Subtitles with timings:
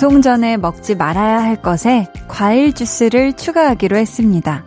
[0.00, 4.64] 방송 전에 먹지 말아야 할 것에 과일 주스를 추가하기로 했습니다.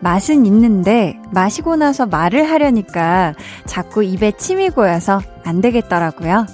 [0.00, 3.34] 맛은 있는데 마시고 나서 말을 하려니까
[3.66, 6.46] 자꾸 입에 침이 고여서 안 되겠더라고요.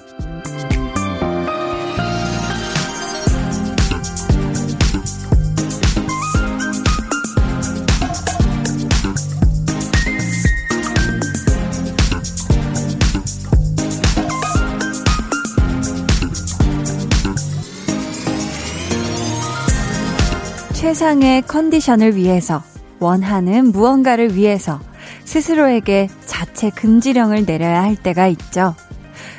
[21.00, 22.62] 최상의 컨디션을 위해서,
[22.98, 24.80] 원하는 무언가를 위해서
[25.24, 28.74] 스스로에게 자체 금지령을 내려야 할 때가 있죠.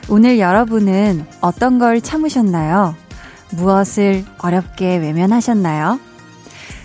[0.09, 2.95] 오늘 여러분은 어떤 걸 참으셨나요?
[3.51, 5.99] 무엇을 어렵게 외면하셨나요?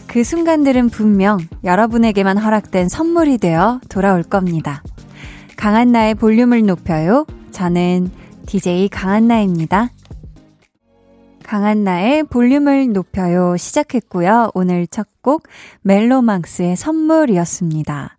[0.09, 4.83] 그 순간들은 분명 여러분에게만 허락된 선물이 되어 돌아올 겁니다.
[5.57, 7.25] 강한나의 볼륨을 높여요.
[7.51, 8.11] 저는
[8.45, 9.89] DJ 강한나입니다.
[11.47, 14.51] 강한나의 볼륨을 높여요 시작했고요.
[14.55, 15.43] 오늘 첫 곡
[15.83, 18.17] 멜로망스의 선물이었습니다.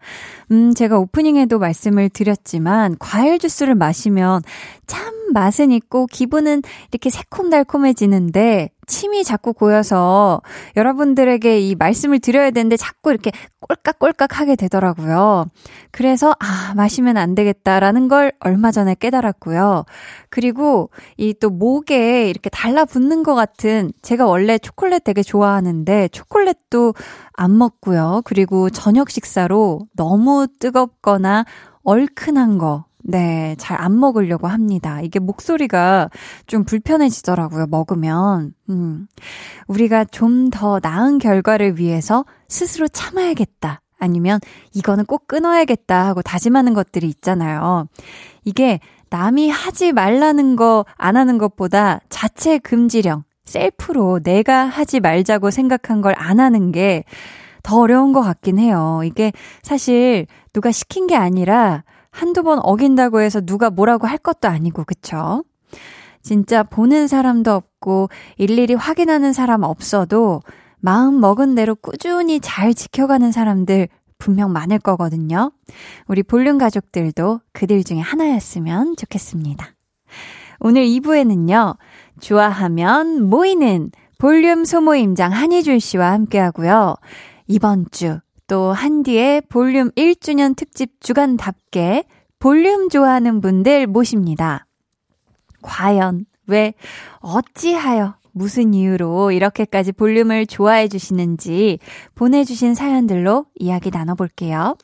[0.52, 4.42] 음, 제가 오프닝에도 말씀을 드렸지만 과일 주스를 마시면
[4.88, 10.42] 참 맛은 있고 기분은 이렇게 새콤달콤해지는데 침이 자꾸 고여서
[10.76, 15.46] 여러분들에게 이 말씀을 드려야 되는데 자꾸 이렇게 꼴깍꼴깍 하게 되더라고요.
[15.92, 19.86] 그래서 아, 마시면 안 되겠다라는 걸 얼마 전에 깨달았고요.
[20.30, 26.96] 그리고 이 또 목에 이렇게 달라붙는 것 같은 제가 원래 초콜릿 되게 좋아하는데 초콜릿도
[27.34, 28.22] 안 먹고요.
[28.26, 31.46] 그리고 저녁 식사로 너무 뜨겁거나
[31.84, 35.00] 얼큰한 거 네, 잘 안 먹으려고 합니다.
[35.02, 36.10] 이게 목소리가
[36.46, 38.54] 좀 불편해지더라고요, 먹으면.
[38.70, 39.08] 음.
[39.68, 43.82] 우리가 좀 더 나은 결과를 위해서 스스로 참아야겠다.
[44.00, 44.40] 아니면
[44.74, 47.88] 이거는 꼭 끊어야겠다 하고 다짐하는 것들이 있잖아요.
[48.46, 48.80] 이게
[49.10, 56.14] 남이 하지 말라는 거 안 하는 것보다 자체 금지령, 셀프로 내가 하지 말자고 생각한 걸
[56.18, 57.04] 안 하는 게
[57.64, 59.02] 더 어려운 것 같긴 해요.
[59.04, 64.84] 이게 사실 누가 시킨 게 아니라 한두 번 어긴다고 해서 누가 뭐라고 할 것도 아니고,
[64.84, 65.44] 그쵸?
[66.22, 70.42] 진짜 보는 사람도 없고 일일이 확인하는 사람 없어도
[70.80, 75.52] 마음 먹은 대로 꾸준히 잘 지켜가는 사람들 분명 많을 거거든요.
[76.08, 79.68] 우리 볼륨 가족들도 그들 중에 하나였으면 좋겠습니다.
[80.60, 81.78] 오늘 2부에는요,
[82.20, 86.96] 좋아하면 모이는 볼륨 소모임장 한희준 씨와 함께 하고요.
[87.48, 92.06] 이번 주 또 한디의 볼륨 1주년 특집 주간답게
[92.40, 94.66] 볼륨 좋아하는 분들 모십니다.
[95.62, 96.74] 과연 왜
[97.20, 101.80] 어찌하여 무슨 이유로 이렇게까지 볼륨을 좋아해 주시는지
[102.16, 104.78] 보내주신 사연들로 이야기 나눠볼게요.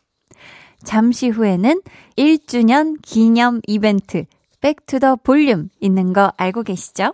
[0.83, 1.81] 잠시 후에는
[2.17, 4.25] 1주년 기념 이벤트
[4.59, 7.13] back to the 볼륨 있는 거 알고 계시죠?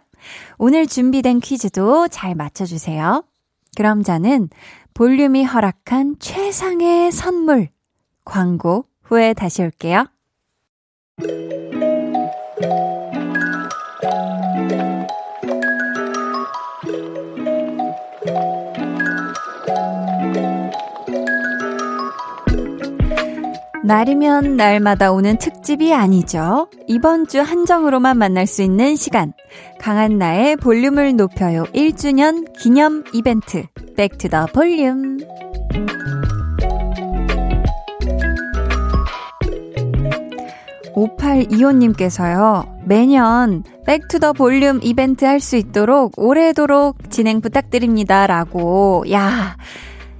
[0.57, 3.23] 오늘 준비된 퀴즈도 잘 맞춰주세요.
[3.75, 4.49] 그럼 저는
[4.99, 7.69] 볼륨이 허락한 최상의 선물
[8.25, 10.07] 광고 후에 다시 올게요.
[23.89, 26.69] 날이면 날마다 오는 특집이 아니죠.
[26.85, 29.33] 이번 주 한정으로만 만날 수 있는 시간.
[29.79, 33.63] 강한 나의 볼륨을 높여요 1주년 기념 이벤트.
[33.97, 35.17] back to the 볼륨.
[40.93, 48.27] 5825님께서요, 매년 back to the 볼륨 이벤트 할 수 있도록 오래도록 진행 부탁드립니다.
[48.27, 49.57] 라고, 야,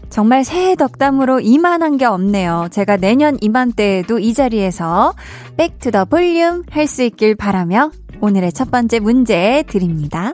[0.10, 2.68] 정말 새해 덕담으로 이만한 게 없네요.
[2.72, 5.14] 제가 내년 이맘때에도 이 자리에서
[5.58, 10.34] back to the 볼륨 할 수 있길 바라며 오늘의 첫 번째 문제 드립니다.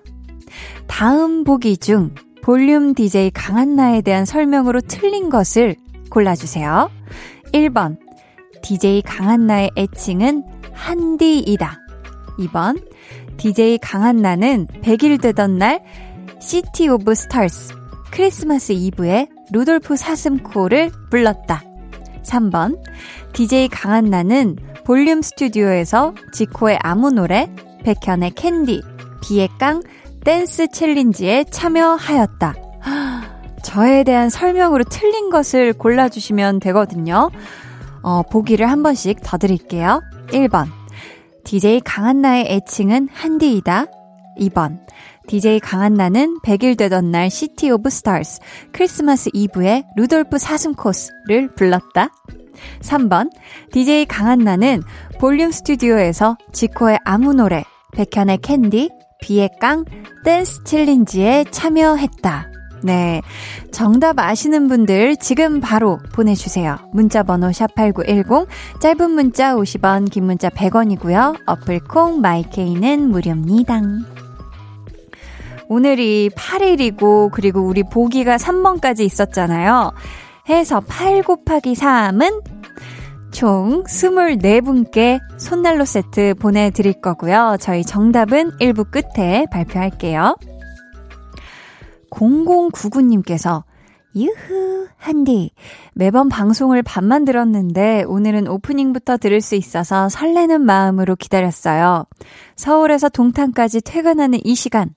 [0.88, 5.76] 다음 보기 중 볼륨 DJ 강한나에 대한 설명으로 틀린 것을
[6.10, 6.90] 골라주세요.
[7.54, 7.98] 1번.
[8.62, 11.80] DJ 강한나의 애칭은 한디이다.
[12.40, 12.82] 2번.
[13.38, 15.84] DJ 강한나는 100일 되던 날
[16.40, 17.74] City of Stars
[18.12, 21.64] 크리스마스 이브에 루돌프 사슴코를 불렀다.
[22.24, 22.80] 3번.
[23.34, 27.50] DJ 강한나는 볼륨 스튜디오에서 지코의 아무 노래,
[27.84, 28.82] 백현의 캔디,
[29.24, 29.82] 비의 깡,
[30.24, 32.56] 댄스 챌린지에 참여하였다.
[33.64, 37.30] 저에 대한 설명으로 틀린 것을 골라주시면 되거든요.
[38.04, 40.02] 어, 보기를 한 번씩 더 드릴게요.
[40.28, 40.68] 1번.
[41.44, 43.86] DJ 강한나의 애칭은 한디이다.
[44.40, 44.80] 2번.
[45.28, 48.40] DJ 강한나는 100일 되던 날 City of Stars
[48.72, 52.10] 크리스마스 이브에 루돌프 사슴코를 불렀다.
[52.82, 53.30] 3번.
[53.72, 54.82] DJ 강한나는
[55.20, 57.64] 볼륨 스튜디오에서 지코의 아무 노래,
[57.94, 58.90] 백현의 캔디,
[59.22, 59.86] 비의 깡,
[60.24, 62.52] 댄스 챌린지에 참여했다.
[62.84, 63.22] 네.
[63.72, 66.78] 정답 아시는 분들 지금 바로 보내주세요.
[66.94, 68.48] 문자 번호 샵8910,
[68.80, 71.42] 짧은 문자 50원, 긴 문자 100원이고요.
[71.48, 73.82] 어플콩, 마이케이는 무료입니다.
[75.70, 79.92] 오늘이 8일이고, 그리고 우리 보기가 3번까지 있었잖아요.
[80.50, 82.44] 해서 8 곱하기 3은
[83.32, 87.58] 총 24분께 손난로 세트 보내드릴 거고요.
[87.60, 90.38] 저희 정답은 1부 끝에 발표할게요.
[92.10, 93.64] 0099님께서
[94.16, 95.52] 유후, 한디.
[95.94, 102.06] 매번 방송을 반만 들었는데 오늘은 오프닝부터 들을 수 있어서 설레는 마음으로 기다렸어요.
[102.56, 104.94] 서울에서 동탄까지 퇴근하는 이 시간.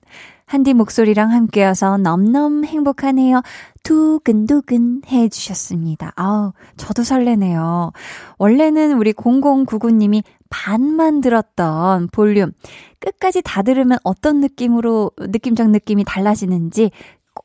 [0.49, 3.43] 한디 목소리랑 함께여서 넘넘 행복하네요.
[3.83, 6.11] 두근두근 해주셨습니다.
[6.15, 7.91] 아우, 저도 설레네요.
[8.39, 12.51] 원래는 우리 0099님이 반만 들었던 볼륨.
[12.99, 16.89] 끝까지 다 들으면 어떤 느낌으로, 느낌적 느낌이 달라지는지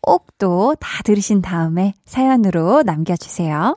[0.01, 3.77] 꼭 또 다 들으신 다음에 사연으로 남겨주세요.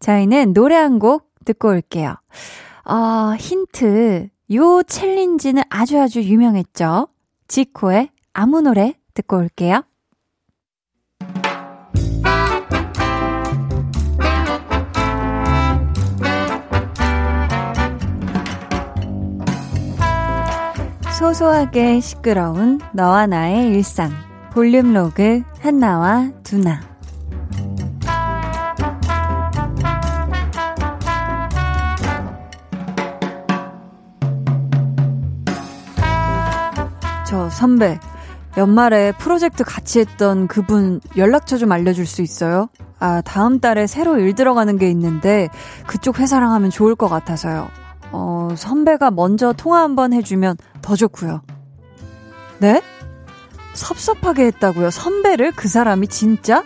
[0.00, 2.14] 저희는 노래 한 곡 듣고 올게요.
[2.84, 4.28] 어, 힌트.
[4.52, 7.08] 요 챌린지는 아주 아주 유명했죠.
[7.48, 9.84] 지코의 아무 노래 듣고 올게요.
[21.16, 24.10] 소소하게 시끄러운 너와 나의 일상.
[24.52, 26.80] 볼륨 로그 한나와 두나.
[37.26, 37.98] 저 선배,
[38.56, 42.68] 연말에 프로젝트 같이 했던 그분 연락처 좀 알려줄 수 있어요?
[43.00, 45.48] 아, 다음 달에 새로 일 들어가는 게 있는데
[45.86, 47.68] 그쪽 회사랑 하면 좋을 것 같아서요.
[48.12, 51.42] 어, 선배가 먼저 통화 한번 해주면 더 좋고요.
[52.58, 52.80] 네?
[53.72, 54.90] 섭섭하게 했다고요?
[54.90, 56.62] 선배를 그 사람이 진짜?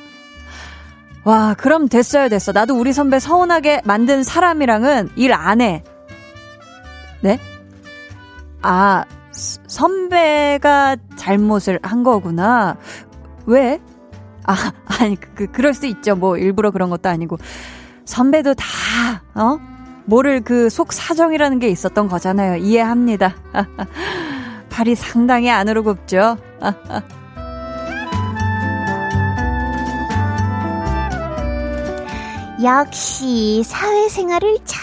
[1.25, 2.53] 와, 그럼 됐어요, 됐어.
[2.53, 5.83] 나도 우리 선배 서운하게 만든 사람이랑은 일 안 해.
[7.23, 7.41] 네?
[8.61, 9.05] 아,
[9.67, 12.77] 선배가 잘못을 한 거구나.
[13.47, 13.81] 왜?
[14.47, 16.17] 아, 아니, 그, 그, 그럴 수 있죠.
[16.17, 17.39] 뭐, 일부러 그런 것도 아니고.
[18.05, 18.65] 선배도 다,
[19.35, 19.59] 어?
[20.07, 22.57] 모를 그 속 사정이라는 게 있었던 거잖아요.
[22.57, 23.35] 이해합니다.
[24.71, 26.39] 발이 상당히 안으로 굽죠.
[32.63, 34.83] 역시 사회생활을 참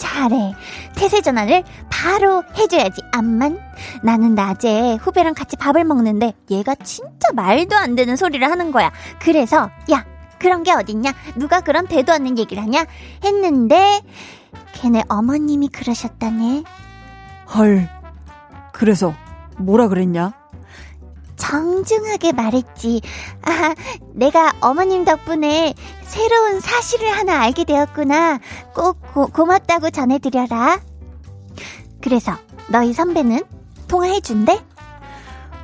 [0.00, 0.54] 잘해.
[0.96, 3.02] 태세 전환을 바로 해줘야지.
[3.12, 3.60] 암만
[4.02, 8.90] 나는 낮에 후배랑 같이 밥을 먹는데 얘가 진짜 말도 안 되는 소리를 하는 거야.
[9.20, 10.04] 그래서 야
[10.38, 11.12] 그런 게 어딨냐?
[11.36, 12.86] 누가 그런 대도 않는 얘기를 하냐?
[13.22, 14.00] 했는데
[14.72, 16.64] 걔네 어머님이 그러셨다네.
[17.54, 17.88] 헐.
[18.72, 19.14] 그래서
[19.58, 20.32] 뭐라 그랬냐?
[21.40, 23.00] 정중하게 말했지.
[23.42, 23.74] 아,
[24.12, 28.38] 내가 어머님 덕분에 새로운 사실을 하나 알게 되었구나.
[28.74, 30.80] 꼭 고, 고맙다고 전해드려라.
[32.02, 32.36] 그래서
[32.68, 33.42] 너희 선배는
[33.88, 34.60] 통화해준대?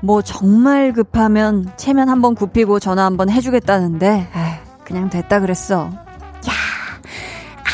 [0.00, 5.90] 뭐 정말 급하면 체면 한번 굽히고 전화 한번 해주겠다는데 에이, 그냥 됐다 그랬어.
[5.90, 6.52] 야,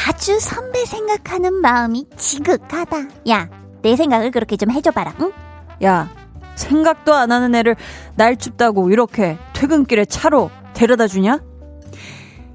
[0.08, 2.96] 아주 선배 생각하는 마음이 지극하다.
[3.30, 3.48] 야,
[3.82, 5.14] 내 생각을 그렇게 좀 해줘봐라.
[5.20, 5.32] 응?
[5.84, 6.08] 야,
[6.56, 7.76] 생각도 안 하는 애를
[8.16, 11.40] 날 춥다고 이렇게 퇴근길에 차로 데려다 주냐?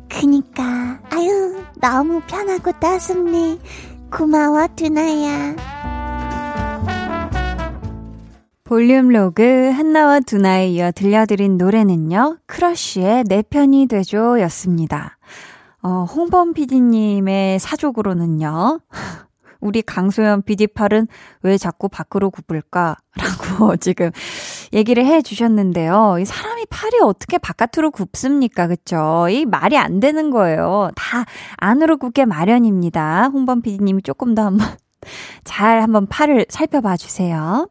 [0.10, 3.58] 그니까 아유 너무 편하고 따숩네.
[4.12, 5.56] 고마워 두나야.
[8.64, 12.40] 볼륨 로그 한나와 두나에 이어 들려드린 노래는요.
[12.48, 15.18] 크러쉬의 내 편이 돼줘 였습니다.
[15.82, 18.80] 어, 홍범 PD님의 사족으로는요.
[19.60, 21.08] 우리 강소연 PD 팔은
[21.44, 22.98] 왜 자꾸 밖으로 굽을까?
[23.18, 24.12] 라고 지금
[24.74, 26.18] 얘기를 해 주셨는데요.
[26.20, 28.68] 이 사람이 팔이 어떻게 바깥으로 굽습니까?
[28.68, 29.28] 그쵸?
[29.30, 30.92] 이 말이 안 되는 거예요.
[30.96, 31.26] 다
[31.58, 33.30] 안으로 굽게 마련입니다.
[33.34, 34.68] 홍범 PD님이 조금 더 한번
[35.44, 37.68] 잘 한번 팔을 살펴봐 주세요.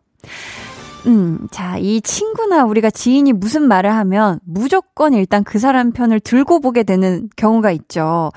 [1.07, 6.61] 음, 자, 이 친구나 우리가 지인이 무슨 말을 하면 무조건 일단 그 사람 편을 들고
[6.61, 8.33] 보게 되는 경우가 있죠.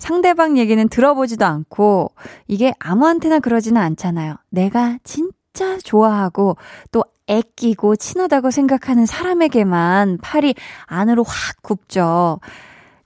[0.00, 2.10] 상대방 얘기는 들어보지도 않고
[2.48, 4.34] 이게 아무한테나 그러지는 않잖아요.
[4.48, 6.56] 내가 진짜 좋아하고
[6.90, 10.54] 또 애끼고 친하다고 생각하는 사람에게만 팔이
[10.86, 12.40] 안으로 확 굽죠.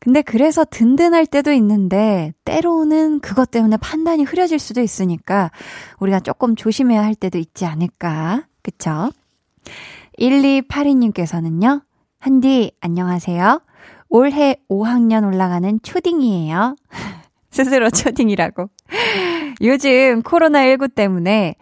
[0.00, 5.50] 근데 그래서 든든할 때도 있는데 때로는 그것 때문에 판단이 흐려질 수도 있으니까
[5.98, 8.46] 우리가 조금 조심해야 할 때도 있지 않을까.
[8.62, 9.10] 그쵸?
[10.18, 11.82] 1282님께서는요,
[12.18, 13.60] 한디, 안녕하세요.
[14.14, 16.76] 올해 5학년 올라가는 초딩이에요.
[17.50, 18.68] 스스로 초딩이라고.
[19.60, 21.56] 요즘 코로나19 때문에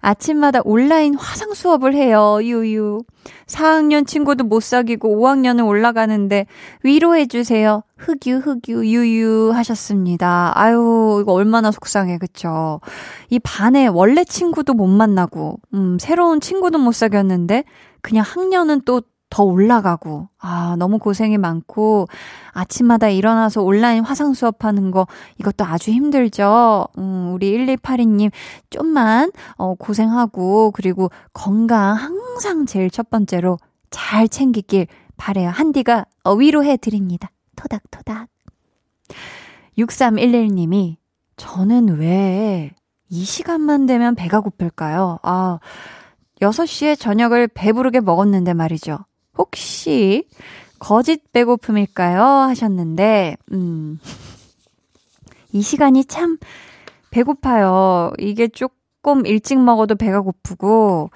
[0.00, 2.38] 아침마다 온라인 화상 수업을 해요.
[2.40, 3.02] 유유.
[3.44, 6.46] 4학년 친구도 못 사귀고 5학년은 올라가는데
[6.84, 7.82] 위로해주세요.
[7.98, 10.52] 흑유, 흑유, 유유 하셨습니다.
[10.54, 12.80] 아유, 이거 얼마나 속상해, 그쵸?
[13.28, 17.64] 이 반에 원래 친구도 못 만나고, 음, 새로운 친구도 못 사귀었는데,
[18.00, 22.08] 그냥 학년은 또 더 올라가고, 아, 너무 고생이 많고,
[22.52, 25.06] 아침마다 일어나서 온라인 화상 수업하는 거,
[25.38, 26.88] 이것도 아주 힘들죠?
[26.98, 28.30] 음, 우리 1282님,
[28.68, 33.58] 좀만, 어, 고생하고, 그리고 건강 항상 제일 첫 번째로
[33.90, 35.48] 잘 챙기길 바래요.
[35.50, 37.30] 한디가 어, 위로해 드립니다.
[37.56, 38.28] 토닥토닥.
[39.78, 40.96] 6311님이,
[41.36, 42.72] 저는 왜
[43.10, 45.18] 이 시간만 되면 배가 고플까요?
[45.22, 45.58] 아,
[46.40, 48.98] 6시에 저녁을 배부르게 먹었는데 말이죠.
[49.40, 50.24] 혹시
[50.78, 52.22] 거짓 배고픔일까요?
[52.22, 53.98] 하셨는데, 음,
[55.52, 56.38] 이 시간이 참
[57.10, 58.12] 배고파요.
[58.18, 61.10] 이게 조금 일찍 먹어도 배가 고프고,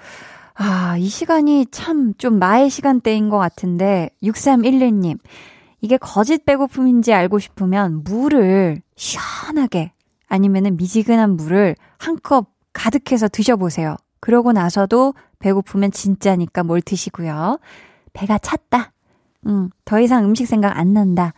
[0.55, 5.19] 아, 이 시간이 참 좀 나의 시간대인 것 같은데, 6311님,
[5.81, 9.91] 이게 거짓 배고픔인지 알고 싶으면 물을 시원하게,
[10.27, 13.95] 아니면은 미지근한 물을 한 컵 가득해서 드셔보세요.
[14.19, 17.59] 그러고 나서도 배고프면 진짜니까 뭘 드시고요.
[18.15, 18.93] 배가 찼다.
[19.45, 21.33] 음, 더 이상 음식 생각 안 난다.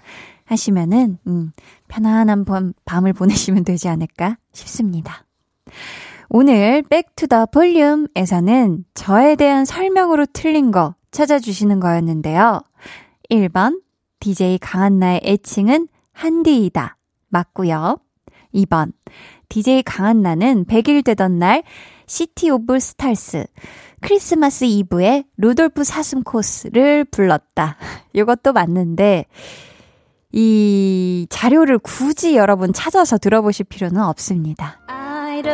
[0.45, 1.51] 하시면은, 음,
[1.89, 5.25] 편안한 밤, 밤을 보내시면 되지 않을까 싶습니다.
[6.29, 12.61] 오늘 back to the 볼륨에서는 저에 대한 설명으로 틀린 거 찾아주시는 거였는데요.
[13.29, 13.81] 1번,
[14.19, 16.97] DJ 강한나의 애칭은 한디이다.
[17.29, 17.97] 맞고요.
[18.53, 18.91] 2번,
[19.49, 21.63] DJ 강한나는 100일 되던 날
[22.07, 23.45] City of Stars
[24.01, 27.77] 크리스마스 이브에 루돌프 사슴코를 불렀다.
[28.13, 29.25] 이것도 맞는데,
[30.31, 34.79] 이 자료를 굳이 여러분 찾아서 들어보실 필요는 없습니다.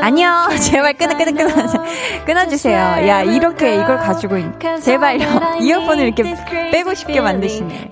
[0.02, 0.48] 아니요.
[0.62, 1.66] 제발 끊어, 끊어, 끊어.
[2.26, 2.78] 끊어주세요.
[3.08, 4.36] 야, 이렇게 이걸 가지고,
[4.82, 5.60] 제발요.
[5.62, 6.24] 이어폰을 이렇게
[6.72, 7.90] 빼고 싶게 만드시네.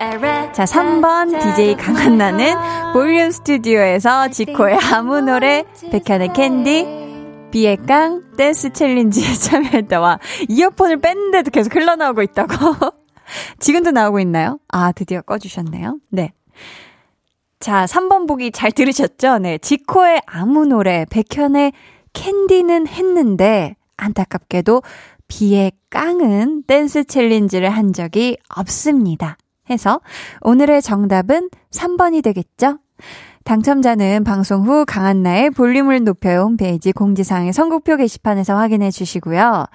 [0.53, 2.55] 자, 3번 DJ 강한나는
[2.93, 7.00] 볼륨 스튜디오에서 지코의 아무 노래, 백현의 캔디,
[7.51, 12.55] 비의 깡 댄스 챌린지에 참여했다와 이어폰을 뺐는데도 계속 흘러나오고 있다고.
[13.59, 14.59] 지금도 나오고 있나요?
[14.69, 15.99] 아, 드디어 꺼주셨네요.
[16.09, 16.33] 네.
[17.59, 19.37] 자, 3번 보기 잘 들으셨죠?
[19.37, 19.57] 네.
[19.59, 21.73] 지코의 아무 노래, 백현의
[22.13, 24.81] 캔디는 했는데, 안타깝게도
[25.27, 29.37] 비의 깡은 댄스 challenge를 한 적이 없습니다.
[29.69, 30.01] 해서
[30.41, 32.79] 오늘의 정답은 3번이 되겠죠?
[33.43, 39.65] 당첨자는 방송 후 강한나의 볼륨을 높여요 홈페이지 공지사항의 선곡표 게시판에서 확인해 주시고요.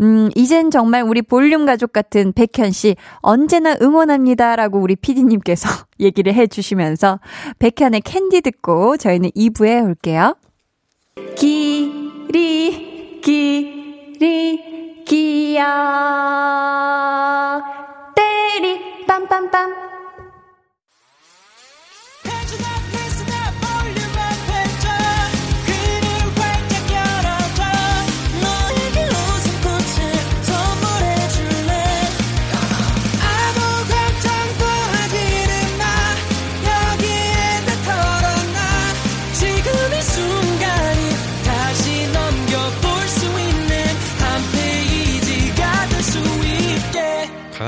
[0.00, 5.68] 음, 이젠 정말 우리 볼륨 가족 같은 백현 씨 언제나 응원합니다라고 우리 피디님께서
[6.00, 7.20] 얘기를 해 주시면서
[7.58, 10.36] 백현의 캔디 듣고 저희는 2부에 올게요.
[11.36, 15.64] 기리 기리 기야
[18.14, 19.97] 때리 빰빰빰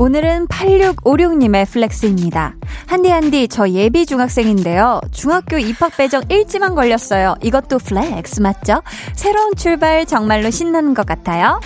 [0.00, 2.54] 오늘은 8656님의 Flex입니다.
[2.86, 5.00] 한디 한디 저 예비 중학생인데요.
[5.10, 7.34] 중학교 입학 배정 1지망 걸렸어요.
[7.42, 8.82] 이것도 flex 맞죠?
[9.14, 11.60] 새로운 출발 정말로 신나는 것 같아요.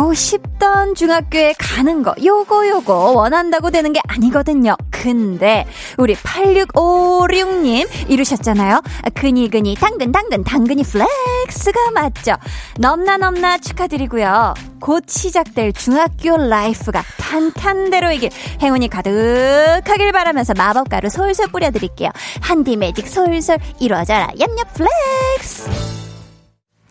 [0.00, 4.74] 가고 싶던 중학교에 가는 거, 요거, 요거, 원한다고 되는 게 아니거든요.
[4.90, 5.66] 근데,
[5.98, 8.80] 우리 8656님, 이루셨잖아요.
[9.14, 12.36] 그니, 당근, 당근, 당근이 flex가 맞죠.
[12.78, 14.54] 넘나, 넘나 축하드리고요.
[14.80, 18.30] 곧 시작될 중학교 life가 탄탄대로이길
[18.62, 22.08] 행운이 가득하길 바라면서 마법가루 솔솔 뿌려드릴게요.
[22.40, 24.30] 한디 매직 솔솔 이루어져라.
[24.40, 26.09] 얌얌 flex!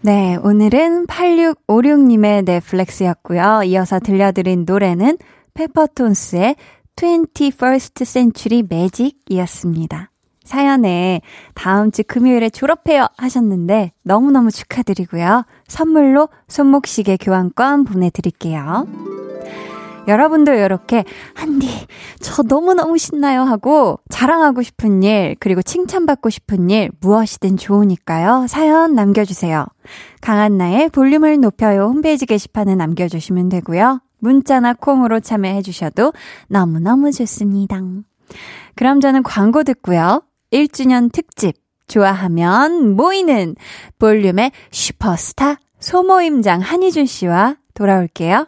[0.01, 3.63] 네, 오늘은 8656님의 넷플렉스였고요.
[3.65, 5.18] 이어서 들려드린 노래는
[5.53, 6.56] 페퍼톤스의
[6.96, 10.10] 21st Century Magic이었습니다.
[10.46, 11.22] 사연에
[11.53, 15.44] 다음 주 금요일에 졸업해요 하셨는데 너무너무 축하드리고요.
[15.68, 18.88] 선물로 손목시계 교환권 보내드릴게요.
[20.10, 21.70] 여러분도 이렇게 한디
[22.20, 28.48] 저 너무너무 신나요 하고 자랑하고 싶은 일 그리고 칭찬받고 싶은 일 무엇이든 좋으니까요.
[28.48, 29.66] 사연 남겨주세요.
[30.22, 34.01] 강한나의 볼륨을 높여요 홈페이지 게시판에 남겨주시면 되고요.
[34.20, 36.12] 문자나 콩으로 참여해 주셔도
[36.48, 37.80] 너무너무 좋습니다.
[38.75, 40.24] 그럼 저는 광고 듣고요.
[40.51, 41.56] 1주년 특집
[41.88, 43.56] 좋아하면 모이는
[43.98, 48.48] 볼륨의 슈퍼스타 소모임장 한희준 씨와 돌아올게요.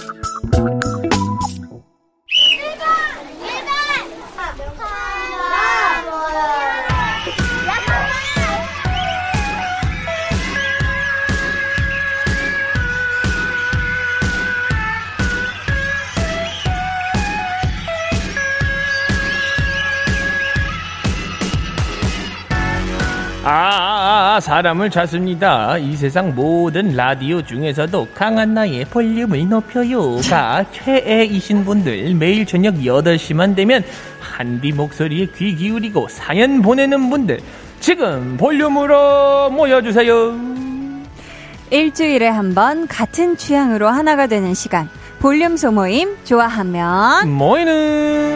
[23.43, 25.77] 아, 아, 아, 사람을 찾습니다.
[25.79, 33.83] 이 세상 모든 라디오 중에서도 강한 나의 볼륨을 높여요가 최애이신 분들 매일 저녁 8시만 되면
[34.19, 37.39] 한디 목소리에 귀 기울이고 사연 보내는 분들
[37.79, 40.35] 지금 볼륨으로 모여주세요.
[41.71, 44.87] 일주일에 한 번 같은 취향으로 하나가 되는 시간.
[45.19, 48.35] 볼륨 소모임 좋아하면 모이는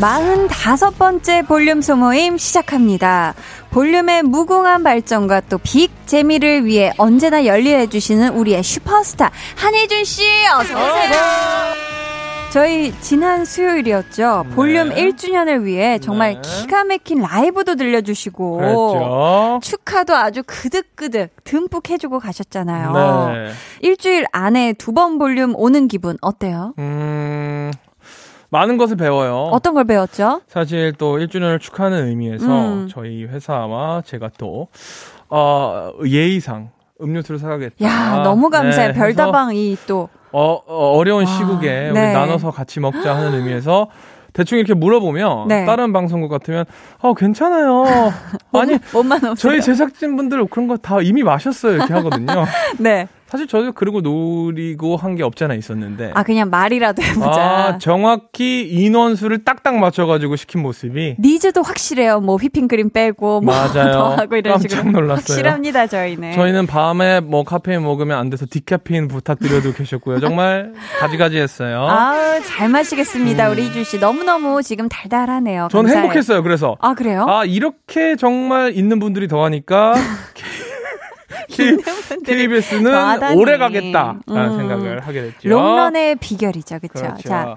[0.00, 3.34] 45번째 볼륨 소모임 시작합니다.
[3.70, 10.22] 볼륨의 무궁한 발전과 또 big 재미를 위해 언제나 열일해주시는 우리의 슈퍼스타 한희준 씨
[10.56, 11.18] 어서오세요.
[12.50, 14.44] 저희 지난 수요일이었죠.
[14.48, 14.54] 네.
[14.54, 16.40] 볼륨 1주년을 위해 정말 네.
[16.42, 19.60] 기가 막힌 라이브도 들려주시고 그랬죠.
[19.62, 23.32] 축하도 아주 그득그득 듬뿍 해주고 가셨잖아요.
[23.34, 23.52] 네.
[23.82, 26.72] 일주일 안에 두 번 볼륨 오는 기분 어때요?
[26.78, 27.70] 음,
[28.50, 29.48] 많은 것을 배워요.
[29.52, 30.40] 어떤 걸 배웠죠?
[30.48, 32.88] 사실 또 1주년을 축하하는 의미에서 음.
[32.90, 34.68] 저희 회사와 제가 또,
[35.28, 37.84] 어, 예의상 음료수를 사가겠다.
[37.84, 38.48] 야, 너무.
[38.50, 40.08] 네, 해서 별다방이 또.
[40.32, 42.06] 어, 어, 어려운 와, 시국에 네.
[42.06, 43.88] 우리 나눠서 같이 먹자 하는 의미에서
[44.32, 45.64] 대충 이렇게 물어보면 네.
[45.64, 46.64] 다른 방송국 같으면
[47.00, 47.84] 어 괜찮아요.
[48.52, 48.78] 아니.
[49.36, 52.44] 저희 제작진 분들 그런 거 다 이미 마셨어요 이렇게 하거든요.
[52.78, 53.08] 네.
[53.28, 56.12] 사실 저도 그러고 노리고 한 게 없잖아 있었는데.
[56.14, 57.40] 아, 그냥 말이라도 해보자.
[57.40, 62.20] 아, 정확히 인원수를 딱딱 맞춰가지고 시킨 모습이 needs도 확실해요.
[62.20, 63.92] 뭐 휘핑크림 빼고 뭐 맞아요.
[63.92, 64.92] 더 하고 이런 깜짝 식으로.
[64.92, 65.16] 놀랐어요.
[65.16, 66.32] 확실합니다, 저희는.
[66.34, 70.20] 저희는 밤에 뭐 카페인 먹으면 안 돼서 디카페인 부탁드려도 계셨고요.
[70.20, 71.80] 정말 가지가지했어요.
[71.88, 73.50] 아우, 잘 마시겠습니다.
[73.50, 73.98] 우리 희준 씨.
[73.98, 75.64] 너무 너무 지금 달달하네요.
[75.64, 75.68] 음.
[75.68, 76.02] 저는 감사해요.
[76.04, 76.42] 행복했어요.
[76.44, 77.26] 그래서 아, 그래요?
[77.28, 79.94] 아 이렇게 정말 있는 분들이 더하니까
[82.24, 83.40] KBS는 더하다니.
[83.40, 84.56] 오래 가겠다 라는 음.
[84.58, 85.48] 생각을 하게 됐죠.
[85.48, 86.78] 롱런의 비결이죠.
[86.80, 86.92] 그쵸?
[86.94, 87.28] 그렇죠.
[87.28, 87.54] 자,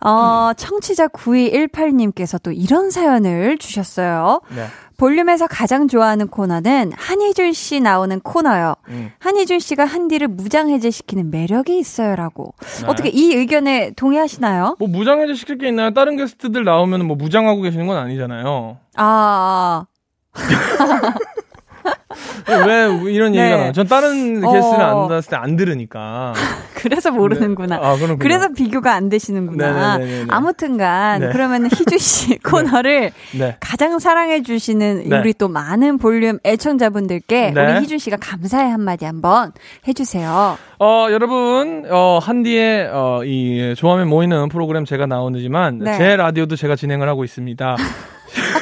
[0.00, 4.40] 어, 청취자 9218님께서 또 이런 사연을 주셨어요.
[4.54, 4.66] 네.
[4.98, 8.74] 볼륨에서 가장 좋아하는 코너는 한희준 씨 나오는 코너요.
[8.88, 9.10] 음.
[9.18, 12.54] 한희준 씨가 한디를 무장해제시키는 매력이 있어요라고.
[12.80, 12.86] 네.
[12.86, 14.76] 어떻게 이 의견에 동의하시나요?
[14.78, 15.92] 뭐 무장해제 시킬 게 있나요?
[15.92, 18.78] 다른 게스트들 나오면 뭐 무장하고 계시는 건 아니잖아요.
[18.96, 19.84] 아,
[22.66, 23.40] 왜 이런 네.
[23.40, 23.72] 얘기가 나요?
[23.72, 24.52] 전 다른 어.
[24.52, 26.32] 게스트를 안 나왔을 때 안 들으니까.
[26.74, 27.76] 그래서 모르는구나.
[27.76, 28.18] 아, 그렇군요.
[28.18, 29.98] 그래서 비교가 안 되시는구나.
[29.98, 30.26] 네네네네네.
[30.28, 31.28] 아무튼간 네.
[31.32, 33.56] 그러면 희준 씨 코너를 네.
[33.60, 35.18] 가장 사랑해 주시는 네.
[35.18, 37.60] 우리 또 많은 볼륨 애청자분들께 네.
[37.60, 39.52] 우리 희준 씨가 감사의 한마디 한번
[39.86, 40.58] 해주세요.
[40.78, 45.96] 어, 여러분, 어, 한디의, 어, 이, 좋아하면 모이는 프로그램 제가 나오지만, 네.
[45.96, 47.76] 제 라디오도 제가 진행을 하고 있습니다.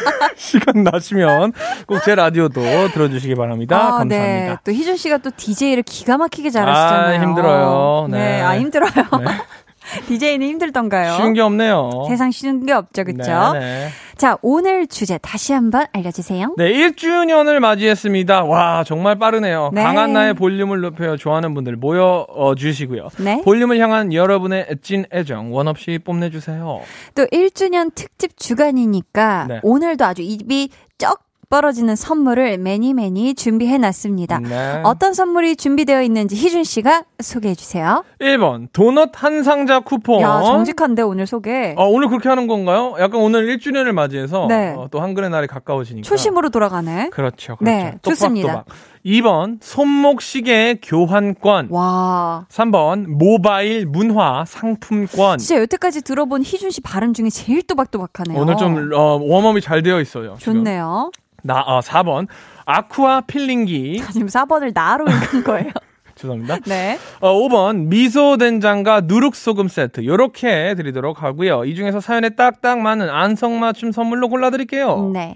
[0.36, 1.52] 시간 나시면
[1.86, 2.60] 꼭 제 라디오도
[2.92, 3.76] 들어주시기 바랍니다.
[3.76, 4.08] 아, 감사합니다.
[4.18, 4.56] 네.
[4.64, 7.18] 또 희준 씨가 또 DJ를 기가 막히게 잘하시잖아요.
[7.18, 8.08] 아, 힘들어요.
[8.10, 8.42] 네.
[8.42, 8.92] 아 힘들어요.
[8.92, 9.24] 네.
[10.09, 11.16] DJ는 힘들던가요?
[11.16, 12.04] 쉬운 게 없네요.
[12.09, 13.52] 세상 쉬운 게 없죠, 그쵸?
[13.54, 13.88] 네, 네.
[14.16, 16.54] 자, 오늘 주제 다시 한번 알려주세요.
[16.57, 18.44] 네, 1주년을 맞이했습니다.
[18.44, 19.70] 와, 정말 빠르네요.
[19.72, 19.83] 네.
[19.83, 23.09] 강한 나의 볼륨을 높여 좋아하는 분들 모여 어, 주시고요.
[23.18, 23.42] 네.
[23.42, 26.80] 볼륨을 향한 여러분의 찐 애정 원 없이 뽐내주세요.
[27.14, 29.61] 또 1주년 특집 주간이니까 네.
[29.62, 34.38] 오늘도 아주 입이 쩍 벌어지는 선물을 매니 매니 준비해 놨습니다.
[34.40, 34.80] 네.
[34.85, 38.04] 어떤 선물이 준비되어 있는지 희준 씨가 소개해 주세요.
[38.20, 40.20] 1번 도넛 한 상자 쿠폰.
[40.20, 41.74] 야, 정직한데 오늘 소개.
[41.76, 42.94] 어, 오늘 그렇게 하는 건가요?
[42.98, 44.74] 약간 오늘 1주년을 맞이해서 네.
[44.76, 46.09] 어, 또 한글의 날이 가까워지니까.
[46.09, 47.11] 초심으로 돌아가네.
[47.11, 47.57] 그렇죠.
[47.57, 47.57] 그렇죠.
[47.61, 48.48] 네, 좋습니다.
[48.48, 48.76] 또박또박.
[49.04, 51.68] 2번 손목 시계 교환권.
[51.70, 52.46] 와.
[52.50, 55.38] 3번 모바일 문화 상품권.
[55.38, 58.40] 진짜 여태까지 들어본 희준 씨 발음 중에 제일 또박또박하네요.
[58.40, 60.37] 오늘 좀 어, 웜업이 잘 되어 있어요.
[60.38, 60.54] 지금.
[60.54, 61.11] 좋네요.
[61.46, 62.26] 나 어, 4번
[62.64, 64.02] 아쿠아 필링기.
[64.12, 65.70] 지금 4번을 나로 읽은 거예요.
[66.16, 66.59] 죄송합니다.
[66.66, 66.96] 네.
[67.20, 71.64] 어, 5번 미소 된장과 누룩 소금 세트 요렇게 드리도록 하고요.
[71.64, 75.11] 이 중에서 사연에 딱딱 맞는 안성 맞춤 선물로 골라 드릴게요.
[75.12, 75.35] 네.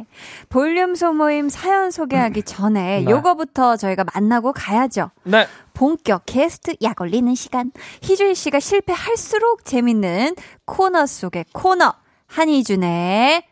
[0.48, 3.10] 볼륨 소모임 사연 소개하기 전에 네.
[3.10, 5.10] 요거부터 저희가 만나고 가야죠.
[5.24, 5.46] 네.
[5.74, 7.72] 본격 게스트 약 올리는 시간.
[8.02, 11.92] 희준 씨가 실패할수록 재밌는 코너 속의 코너.
[12.28, 13.42] 한희준의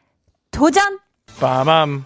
[0.53, 1.01] 도전!
[1.41, 2.05] 빠밤.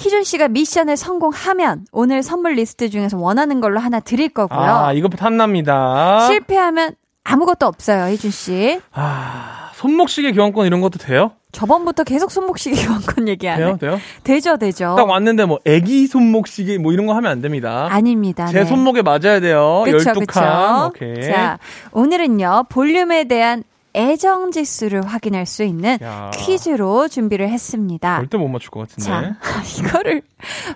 [0.00, 4.58] 희준 씨가 미션에 성공하면 오늘 선물 리스트 중에서 원하는 걸로 하나 드릴 거고요.
[4.58, 6.26] 아, 이거 탐납니다.
[6.26, 8.80] 실패하면 아무것도 없어요, 희준 씨.
[8.94, 11.32] 아, 손목시계 교환권 이런 것도 돼요?
[11.52, 13.62] 저번부터 계속 손목시계 교환권 얘기하네.
[13.62, 13.76] 돼요?
[13.78, 14.00] 돼요?
[14.24, 14.94] 되죠, 되죠.
[14.96, 17.86] 딱 왔는데 뭐 애기 손목시계 뭐 이런 거 하면 안 됩니다.
[17.90, 18.46] 아닙니다.
[18.46, 18.64] 제 네.
[18.64, 19.82] 손목에 맞아야 돼요.
[19.84, 20.26] 그쵸, 12칸.
[20.26, 20.86] 그쵸.
[20.86, 21.22] 오케이.
[21.30, 21.58] 자,
[21.92, 26.30] 오늘은요, 볼륨에 대한 애정 지수를 확인할 수 있는 야.
[26.34, 28.18] 퀴즈로 준비를 했습니다.
[28.18, 29.04] 절대 못 맞출 것 같은데.
[29.04, 29.36] 자,
[29.80, 30.22] 이거를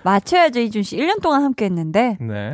[0.03, 0.97] 맞춰야죠, 희준 씨.
[0.97, 2.53] 1년 동안 함께 했는데, 네.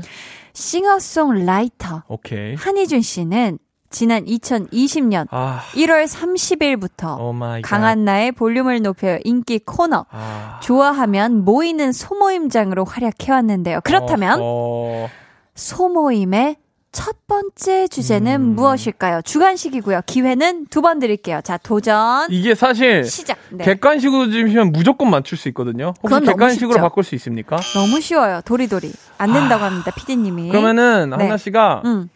[0.54, 2.56] 싱어송라이터 오케이.
[2.56, 3.58] 한희준 씨는
[3.90, 7.70] 지난 2020년 아, 1월 30일부터 oh my god.
[7.78, 10.60] 강한나의 볼륨을 높여 인기 코너 아.
[10.64, 13.82] 좋아하면 모이는 소모임장으로 활약해왔는데요.
[13.84, 15.10] 그렇다면 어, 어,
[15.56, 16.56] 소모임의
[16.92, 18.56] 첫 번째 주제는 음.
[18.56, 19.22] 무엇일까요?
[19.22, 20.02] 주관식이고요.
[20.06, 21.40] 기회는 두 번 드릴게요.
[21.44, 23.38] 자, 도전 이게 사실 시작.
[23.50, 23.64] 네.
[23.64, 25.94] 객관식으로 주시면 무조건 맞출 수 있거든요.
[26.04, 26.82] 혹시 객관식으로.
[26.82, 27.58] 바꿀 수 있습니까?
[27.76, 28.42] 너무 쉬워요.
[28.44, 28.92] 도리도리.
[29.20, 29.92] 안 된다고 합니다.
[29.96, 30.50] 피디님이.
[30.50, 31.16] 그러면은 네.
[31.16, 32.10] 한나 씨가 음.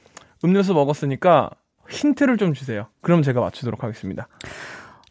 [0.44, 1.52] 음료수 먹었으니까
[1.90, 2.88] 힌트를 좀 주세요.
[3.02, 4.28] 그럼 제가 맞추도록 하겠습니다.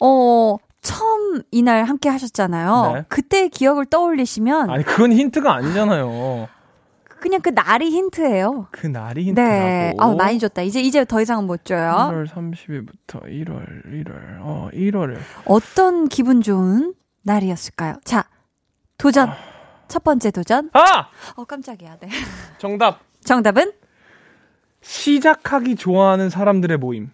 [0.00, 2.92] 어, 처음 이날 함께 하셨잖아요.
[2.94, 3.05] 네.
[3.09, 6.48] 그때 기억을 떠올리시면 아니 그건 힌트가 아니잖아요.
[7.24, 8.68] 그냥 그 날이 힌트예요.
[8.70, 9.50] 그 날이 힌트라고.
[9.50, 9.94] 네.
[9.98, 10.60] 아, 많이 줬다.
[10.60, 12.10] 이제 이제 더 이상은 못 줘요.
[12.12, 17.94] 1월 30일부터 1월 1월 어 1월에 어떤 기분 좋은 날이었을까요?
[18.04, 18.24] 자,
[18.98, 19.30] 도전.
[19.88, 20.68] 첫 번째 도전.
[20.74, 21.96] 아 어, 깜짝이야.
[22.00, 22.08] 네.
[22.58, 23.72] 정답 정답은
[24.82, 27.10] 시작하기 좋아하는 사람들의 모임.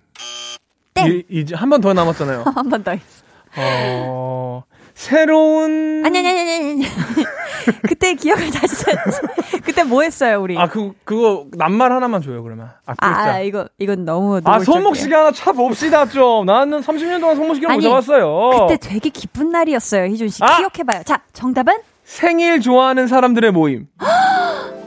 [0.94, 1.06] 땡.
[1.06, 2.42] 이, 이제 한 번 더 남았잖아요.
[2.52, 3.22] 한 번 더 있어.
[3.58, 4.64] 어
[5.00, 6.84] 새로운 아니, 아니, 아니, 아니.
[7.88, 9.20] 그때 기억을 다시 찾지.
[9.64, 10.58] 그때 뭐 했어요, 우리?
[10.58, 12.68] 아, 그, 그거, 낱말 하나만 줘요, 그러면.
[12.84, 13.40] 아, 아, 글자.
[13.40, 14.42] 이거, 이건 너무.
[14.44, 14.58] 아.
[14.58, 16.44] 손목시계 하나 차 봅시다, 좀.
[16.44, 18.66] 나는 30년 동안 손목시계를 못 아니, 잡았어요.
[18.68, 20.44] 그때 되게 기쁜 날이었어요, 희준 씨.
[20.44, 20.58] 아!
[20.58, 21.02] 기억해봐요.
[21.04, 21.78] 자, 정답은?
[22.04, 23.86] 생일 좋아하는 사람들의 모임.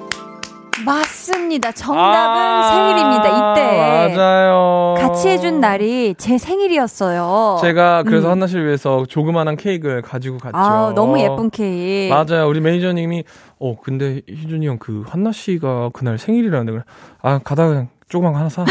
[0.86, 1.72] 맞습니다.
[1.72, 3.52] 정답은 아, 생일입니다.
[3.54, 4.16] 이때.
[4.18, 4.96] 맞아요.
[4.98, 7.58] 같이 해준 날이 제 생일이었어요.
[7.62, 8.32] 제가 그래서 음.
[8.32, 10.58] 한나 씨를 위해서 조그만한 케이크를 가지고 갔죠.
[10.58, 12.14] 아, 너무 예쁜 케이크.
[12.14, 12.48] 맞아요.
[12.48, 13.24] 우리 매니저님이,
[13.60, 16.82] 어, 근데 희준이 형 그 한나 씨가 그날 생일이라는데.
[17.22, 18.66] 아, 가다가 그냥 조그만 거 하나 사.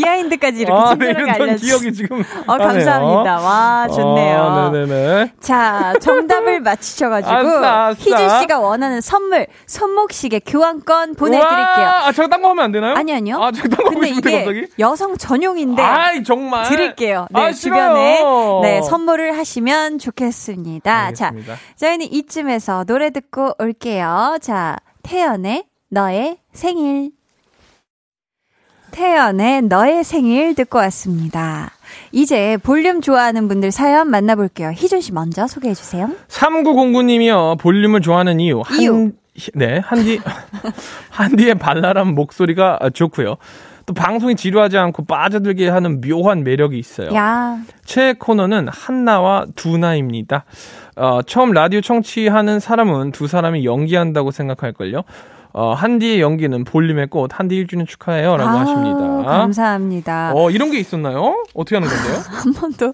[0.00, 1.78] 비하인드까지 이렇게 아, 네, 친절하게 이런 알려주세요.
[1.78, 2.20] 기억이 지금.
[2.46, 3.40] 어, 감사합니다.
[3.40, 4.38] 와, 좋네요.
[4.42, 5.32] 아, 네네네.
[5.40, 7.98] 자, 정답을 맞추셔가지고 아싸, 아싸.
[7.98, 11.56] 희준 씨가 원하는 선물 손목시계 교환권 보내드릴게요.
[11.86, 12.94] 우와, 아, 제가 딴거 하면 안 되나요?
[12.94, 13.38] 아니 아니요.
[13.42, 14.66] 아, 제가 딴거 근데 이게 갑자기?
[14.78, 16.64] 여성 전용인데 아이, 정말.
[16.64, 17.26] 드릴게요.
[17.30, 18.22] 네, 아, 주변에.
[18.62, 21.12] 네 선물을 하시면 좋겠습니다.
[21.12, 21.54] 자, 알겠습니다.
[21.76, 24.36] 저희는 이쯤에서 노래 듣고 올게요.
[24.40, 27.10] 자, 태연의 너의 생일.
[28.96, 31.70] 태연의 너의 생일 듣고 왔습니다.
[32.12, 34.70] 이제 볼륨 좋아하는 분들 사연 만나볼게요.
[34.74, 36.08] 희준 씨 먼저 소개해 주세요.
[36.28, 37.58] 3909님이요.
[37.58, 38.62] 볼륨을 좋아하는 이유.
[38.64, 39.12] 한, 이유.
[39.52, 40.18] 네, 한디,
[41.10, 43.36] 한디의 발랄한 목소리가 좋고요.
[43.84, 47.14] 또 방송이 지루하지 않고 빠져들게 하는 묘한 매력이 있어요.
[47.14, 50.46] 야, 최애 코너는 한나와 두나입니다.
[50.96, 55.02] 어, 처음 라디오 청취하는 사람은 두 사람이 연기한다고 생각할걸요.
[55.58, 58.36] 어, 한디의 연기는 볼륨의 꽃, 한디 1주년 축하해요.
[58.36, 59.22] 라고 아, 하십니다.
[59.22, 60.32] 감사합니다.
[60.34, 61.44] 어, 이런 게 있었나요?
[61.54, 62.22] 어떻게 하는 건데요?
[62.28, 62.92] 한 번도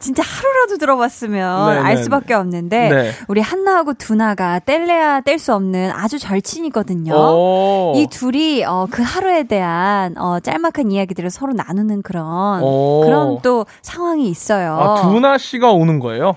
[0.00, 3.10] 진짜 하루라도 들어봤으면 네, 알 네, 수밖에 없는데 네.
[3.26, 7.14] 우리 한나하고 두나가 뗄래야 뗄 수 없는 아주 절친이거든요.
[7.14, 7.94] 오.
[7.96, 13.00] 이 둘이 어, 그 하루에 대한 어, 짤막한 이야기들을 서로 나누는 그런 오.
[13.02, 14.76] 그런 또 상황이 있어요.
[14.78, 16.34] 아, 두나 씨가 오는 거예요?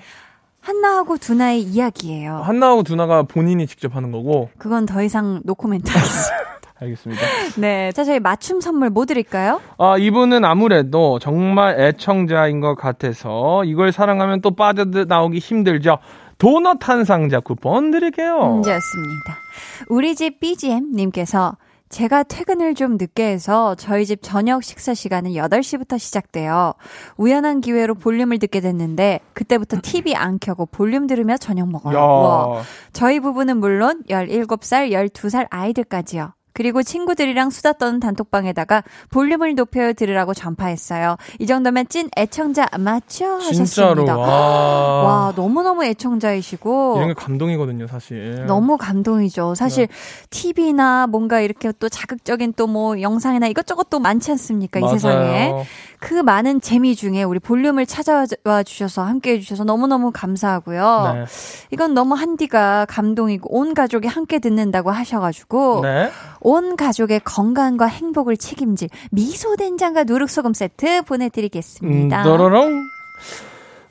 [0.68, 2.36] 한나하고 두나의 이야기예요.
[2.42, 4.50] 한나하고 두나가 본인이 직접 하는 거고.
[4.58, 6.36] 그건 더 이상 노코멘트 하겠습니다.
[6.80, 7.22] 알겠습니다.
[7.56, 9.62] 네, 자 저희 맞춤 선물 뭐 드릴까요?
[9.78, 15.98] 아, 이분은 아무래도 정말 애청자인 것 같아서 이걸 사랑하면 또 빠져나오기 힘들죠.
[16.36, 18.58] 도넛 한 상자 쿠폰 드릴게요.
[18.58, 19.38] 음, 좋습니다.
[19.88, 21.56] 우리 집 BGM님께서
[21.88, 26.74] 제가 퇴근을 좀 늦게 해서 저희 집 저녁 식사 시간은 8시부터 시작돼요.
[27.16, 31.96] 우연한 기회로 볼륨을 듣게 됐는데 그때부터 TV 안 켜고 볼륨 들으며 저녁 먹어요.
[31.96, 32.00] 야.
[32.00, 32.62] 와.
[32.92, 36.32] 저희 부부는 물론 17살, 12살 아이들까지요.
[36.52, 41.16] 그리고 친구들이랑 수다 떠는 단톡방에다가 볼륨을 높여 들으라고 전파했어요.
[41.38, 43.26] 이 정도면 찐 애청자 맞죠?
[43.34, 43.64] 하셨습니다.
[43.64, 44.04] 진짜로.
[44.06, 44.28] 와.
[44.28, 46.94] 와, 너무너무 애청자이시고.
[46.96, 48.44] 이런 게 감동이거든요, 사실.
[48.46, 49.54] 너무 감동이죠.
[49.54, 49.94] 사실 네.
[50.30, 54.78] TV나 뭔가 이렇게 또 자극적인 또 뭐 영상이나 이것저것 또 많지 않습니까?
[54.78, 54.98] 이 맞아요.
[54.98, 55.54] 세상에.
[56.00, 61.12] 그 많은 재미 중에 우리 볼륨을 찾아와 주셔서 함께 해 주셔서 너무너무 감사하고요.
[61.14, 61.24] 네.
[61.72, 66.10] 이건 너무 한디가 감동이고 온 가족이 함께 듣는다고 하셔가지고 네.
[66.40, 72.22] 온 가족의 건강과 행복을 책임질 미소 된장과 누룩소금 세트 음, 보내드리겠습니다.
[72.22, 72.84] 또로롱.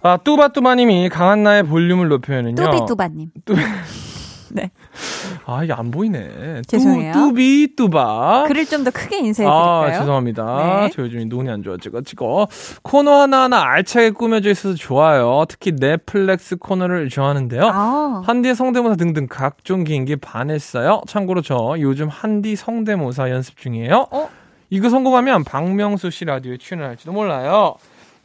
[0.02, 2.56] 아, 뚜바뚜바님이 강한나의 볼륨을 높여는요.
[2.56, 3.32] 뚜비뚜바님.
[4.52, 4.72] 네.
[5.46, 6.62] 아, 이게 안 보이네.
[6.68, 7.14] 죄송해요.
[7.14, 8.46] 뚜, 뚜비, 뚜바.
[8.48, 9.52] 글을 좀 더 크게 인쇄해드릴까요?
[9.54, 10.82] 아, 죄송합니다.
[10.82, 10.90] 네.
[10.94, 12.48] 저 요즘 눈이 안 좋아지고 찍어.
[12.84, 15.46] 코너 하나하나 알차게 꾸며져 있어서 좋아요.
[15.50, 17.62] 특히 넷플렉스 코너를 좋아하는데요.
[17.74, 18.22] 아.
[18.26, 21.02] 한디 성대모사 등등 각종 기인기 반했어요.
[21.08, 24.08] 참고로 저 요즘 한디 성대모사 연습 중이에요.
[24.12, 24.30] 어?
[24.70, 27.76] 이거 성공하면 박명수 씨 라디오에 출연할지도 몰라요.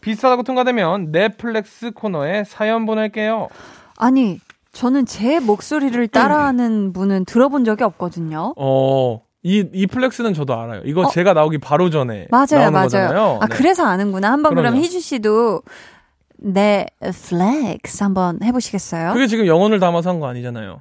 [0.00, 3.48] 비슷하다고 통과되면 넷플렉스 코너에 사연 보낼게요.
[3.96, 4.40] 아니,
[4.72, 8.54] 저는 제 목소리를 따라하는 분은 들어본 적이 없거든요.
[8.56, 10.82] 어, 이, 이 flex는 저도 알아요.
[10.87, 12.82] 이거 제가 나오기 바로 전에 맞아요, 맞아요.
[12.85, 13.38] 거잖아요.
[13.42, 13.54] 아, 네.
[13.56, 14.32] 그래서 아는구나.
[14.32, 14.76] 한번 그럼.
[14.76, 15.62] 희준 씨도
[16.38, 19.12] 네, flex 한번 해보시겠어요?
[19.12, 20.80] 그게 지금 영혼을 담아서 한 거 아니잖아요.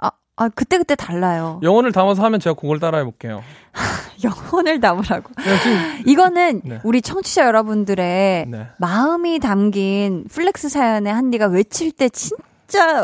[0.00, 1.60] 아, 아, 그때그때 달라요.
[1.62, 3.42] 영혼을 담아서 하면 제가 그걸 따라 해 볼게요.
[4.22, 5.30] 영혼을 담으라고.
[5.62, 6.78] 지금 이거는 네.
[6.84, 8.66] 우리 청취자 여러분들의 네.
[8.78, 12.36] 마음이 담긴 flex 사연에 한디가 외칠 때 진짜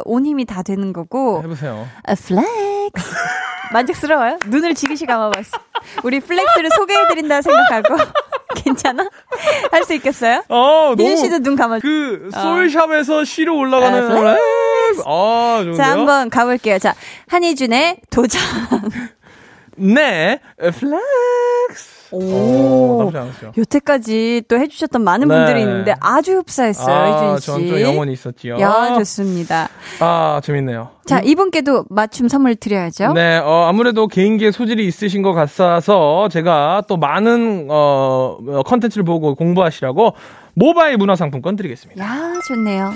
[0.04, 1.42] 온 힘이 다 되는 거고.
[1.42, 1.86] 해보세요.
[2.04, 3.14] 아, flex.
[3.72, 4.38] 만족스러워요?
[4.46, 5.58] 눈을 지그시 감아봤어.
[6.04, 7.96] 우리 flex를 소개해드린다 생각하고.
[8.64, 9.08] 괜찮아?
[9.70, 10.42] 할 수 있겠어요?
[10.48, 11.78] 어, 너무 씨도 눈 감아.
[11.80, 15.02] 그 솔 샵에서 시로 올라가는 아, flex.
[15.04, 15.74] 아, 좋은데요?
[15.76, 16.78] 자, 한번 가볼게요.
[16.78, 16.94] 자,
[17.28, 18.40] 한희준의 도전.
[19.76, 20.96] 네, 플렉스.
[22.12, 23.52] 오, 나쁘지 않았어요.
[23.56, 25.34] 여태까지 또 해주셨던 많은 네.
[25.34, 27.46] 분들이 있는데 아주 흡사했어요, 아, 희준 씨.
[27.46, 28.58] 전또 영혼이 있었지요.
[28.60, 29.68] 야, 좋습니다.
[30.00, 30.90] 아, 재밌네요.
[31.06, 33.12] 자, 이분께도 맞춤 선물 드려야죠.
[33.12, 39.34] 네, 어, 아무래도 개인기에 소질이 있으신 것 같아서 제가 또 많은, 어, 어, 컨텐츠를 보고
[39.34, 40.14] 공부하시라고
[40.54, 42.04] 모바일 문화상품권 드리겠습니다.
[42.04, 42.92] 야, 좋네요.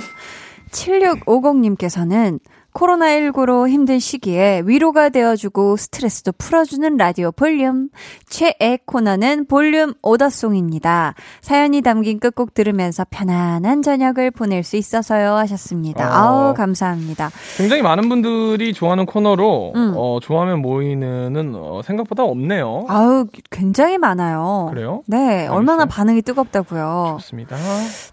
[0.73, 2.39] 7650님께서는
[2.75, 7.89] 코로나19로 힘든 시기에 위로가 되어주고 스트레스도 풀어주는 라디오 볼륨.
[8.29, 11.15] 최애 코너는 볼륨 order song입니다.
[11.43, 16.09] 사연이 담긴 끝곡 들으면서 편안한 저녁을 보낼 수 있어서요 하셨습니다.
[16.09, 16.13] 어.
[16.49, 17.31] 아우, 감사합니다.
[17.59, 19.93] 굉장히 많은 분들이 좋아하는 코너로, 음.
[19.97, 22.87] 어, 좋아하면 모이는은 어, 생각보다 없네요.
[22.89, 24.69] 아우, 굉장히 많아요.
[24.71, 25.03] 그래요?
[25.07, 25.87] 네, 얼마나 알겠어요.
[25.97, 27.17] 반응이 뜨겁다고요.
[27.21, 27.57] 좋습니다.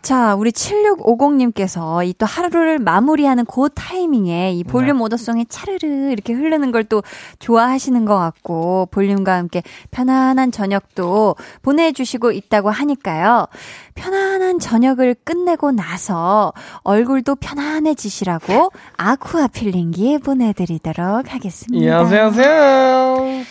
[0.02, 6.72] 자, 우리 7650님께서 이 또 하루를 마무리하는 그 타이밍에 이 볼륨 오더송에 차르르 이렇게 흐르는
[6.72, 7.04] 걸 또
[7.40, 13.48] 좋아하시는 것 같고, 볼륨과 함께 편안한 저녁도 보내주시고 있다고 하니까요.
[13.96, 21.98] 편안한 저녁을 끝내고 나서 얼굴도 편안해지시라고 aqua peeling기 보내드리도록 하겠습니다.
[21.98, 23.44] 안녕하세요.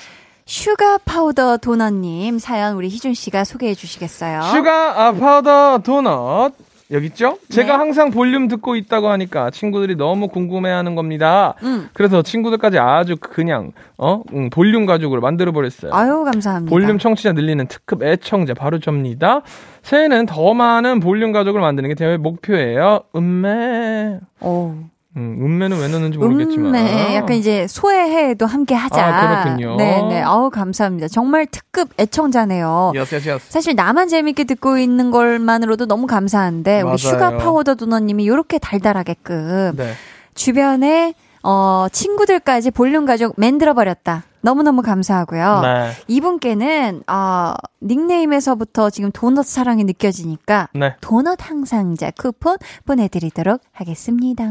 [0.47, 4.43] sugar 파우더 도넛님 사연 우리 희준 씨가 소개해 주시겠어요?
[4.43, 6.55] sugar 아, 파우더 도넛.
[6.93, 7.39] 여기 있죠?
[7.49, 7.79] 제가 네.
[7.79, 11.55] 항상 볼륨 듣고 있다고 하니까 친구들이 너무 궁금해하는 겁니다.
[11.65, 11.89] 음.
[11.95, 15.93] 그래서 친구들까지 아주 그냥 어 음, 볼륨 가족으로 만들어 버렸어요.
[15.93, 16.71] 아유 감사합니다.
[16.71, 19.43] 볼륨 청취자 늘리는 특급 애청자 바로 접니다.
[19.83, 23.01] 새해는 더 많은 볼륨 가족을 만드는 게 제 목표예요.
[23.17, 24.21] 음매.
[24.41, 24.75] 오.
[25.17, 26.73] 음, 음매는 왜 넣는지 모르겠지만.
[26.73, 29.03] 네, 약간 이제 소의 해도 함께 하자.
[29.03, 29.77] 아, 그렇군요.
[29.77, 30.23] 네, 네.
[30.23, 31.09] 아우 감사합니다.
[31.09, 32.93] 정말 특급 애청자네요.
[32.95, 33.51] yes yes yes.
[33.51, 36.93] 사실 나만 재밌게 듣고 있는 것만으로도 너무 감사한데 맞아요.
[36.93, 39.93] 우리 sugar 파우더 도넛님이 이렇게 달달하게끔 네.
[40.35, 44.25] 주변에 어 친구들까지 볼륨 가족 만들어 버렸다.
[44.47, 45.61] 너무너무 감사하고요.
[45.63, 45.91] 네.
[46.07, 50.95] 이분께는 어 닉네임에서부터 지금 도넛 사랑이 느껴지니까 네.
[51.01, 54.45] 도넛 항상자 쿠폰 보내드리도록 하겠습니다.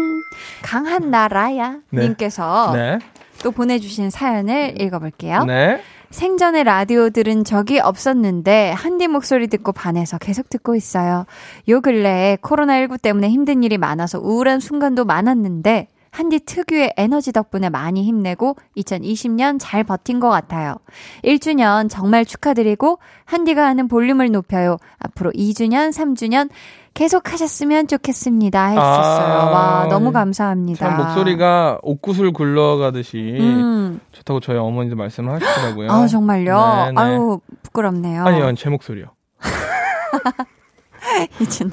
[0.64, 2.04] 강한 나라야 네.
[2.04, 2.98] 님께서 네.
[3.42, 5.44] 또 보내주신 사연을 읽어볼게요.
[5.44, 5.82] 네.
[6.08, 11.26] 생전에 라디오 들은 적이 없었는데 한디 목소리 듣고 반해서 계속 듣고 있어요.
[11.68, 18.04] 요 근래에 코로나19 때문에 힘든 일이 많아서 우울한 순간도 많았는데 한디 특유의 에너지 덕분에 많이
[18.04, 20.76] 힘내고 2020년 잘 버틴 것 같아요.
[21.24, 24.76] 1주년 정말 축하드리고 한디가 하는 볼륨을 높여요.
[25.00, 26.50] 앞으로 2주년, 3주년
[26.94, 28.66] 계속 하셨으면 좋겠습니다.
[28.66, 29.26] 해주셨어요.
[29.26, 30.88] 아, 와, 너무 감사합니다.
[30.88, 33.98] 참 목소리가 옥구슬 굴러가듯이 음.
[34.12, 35.90] 좋다고 저희 어머니도 말씀을 하시더라고요.
[35.90, 36.56] 아, 정말요?
[36.56, 37.00] 네, 네.
[37.00, 38.24] 아유, 부끄럽네요.
[38.24, 39.06] 아니요, 제 목소리요.
[41.38, 41.70] 희준아.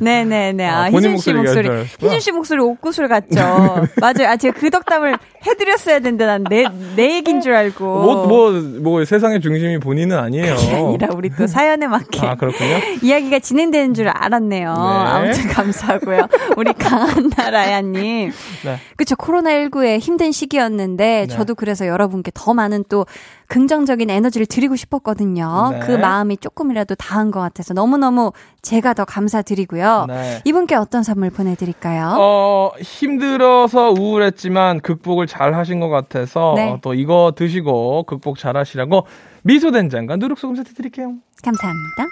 [0.00, 0.24] 네.
[0.24, 1.68] 네네 아, 아, 희준 씨 목소리.
[2.00, 3.36] 희준 씨 목소리 옥구슬 같죠?
[4.00, 4.28] 맞아요.
[4.28, 7.84] 아, 제가 그 덕담을 해드렸어야 되는데 난 내, 내 얘기인 줄 알고.
[7.84, 10.56] 뭐, 뭐, 뭐, 세상의 중심이 본인은 아니에요.
[10.56, 12.76] 그게 아니라 우리 또 사연에 맞게 아, 그렇군요.
[13.02, 14.74] 이야기가 진행되는 줄 알았네요.
[14.74, 14.80] 네.
[14.80, 16.28] 아무튼 감사하고요.
[16.56, 18.32] 우리 강한 나 라야님.
[18.64, 18.78] 네.
[18.96, 19.14] 그쵸.
[19.16, 21.26] 코로나19의 힘든 시기였는데, 네.
[21.26, 23.06] 저도 그래서 여러분께 더 많은 또
[23.50, 25.70] 긍정적인 에너지를 드리고 싶었거든요.
[25.72, 25.80] 네.
[25.80, 28.32] 그 마음이 조금이라도 닿은 것 같아서 너무너무
[28.62, 30.06] 제가 더 감사드리고요.
[30.08, 30.40] 네.
[30.44, 32.16] 이분께 어떤 선물 보내드릴까요?
[32.16, 36.70] 어, 힘들어서 우울했지만 극복을 잘 하신 것 같아서 네.
[36.70, 39.06] 어, 또 이거 드시고 극복 잘 하시라고
[39.42, 41.14] 미소된장과 누룩소금 세트 드릴게요.
[41.42, 42.04] 감사합니다.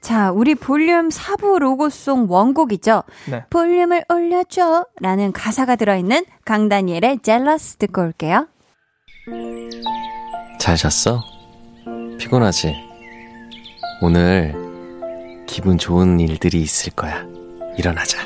[0.00, 3.04] 자, 우리 볼륨 4부 로고송 원곡이죠.
[3.30, 3.44] 네.
[3.50, 8.48] 볼륨을 올려줘 라는 가사가 들어있는 강다니엘의 젤러스 듣고 올게요.
[10.58, 11.22] 잘 잤어?
[12.18, 12.74] 피곤하지?
[14.02, 14.54] 오늘
[15.46, 17.24] 기분 좋은 일들이 있을 거야.
[17.76, 18.18] 일어나자.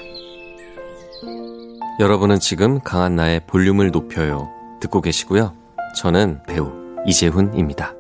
[2.00, 4.48] 여러분은 지금 강한 나의 볼륨을 높여요.
[4.80, 5.54] 듣고 계시고요.
[5.96, 6.72] 저는 배우
[7.06, 7.94] 이재훈입니다.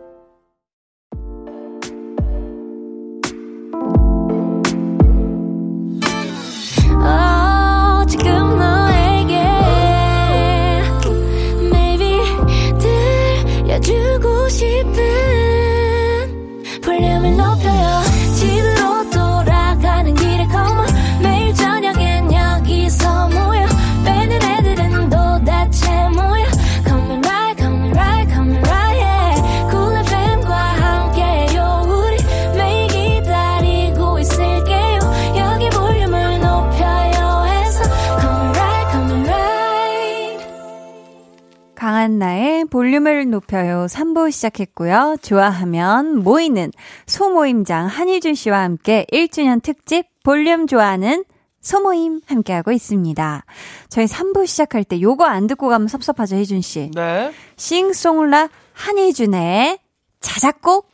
[42.12, 45.16] 한나의 볼륨을 높여요 3부 시작했고요.
[45.22, 46.70] 좋아하면 모이는
[47.06, 51.24] 소모임장 한희준 씨와 함께 1주년 특집 볼륨 좋아하는
[51.62, 53.44] 소모임 함께하고 있습니다.
[53.88, 56.90] 저희 3부 시작할 때 요거 안 듣고 가면 섭섭하죠, 희준 씨.
[56.94, 57.32] 네.
[57.56, 59.78] 싱송라 한희준의
[60.20, 60.90] 자작곡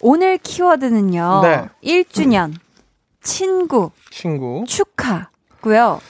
[0.00, 1.40] 오늘 키워드는요.
[1.42, 1.68] 네.
[1.84, 2.54] 1주년
[3.22, 4.64] 친구 친구.
[4.66, 6.00] 축하고요.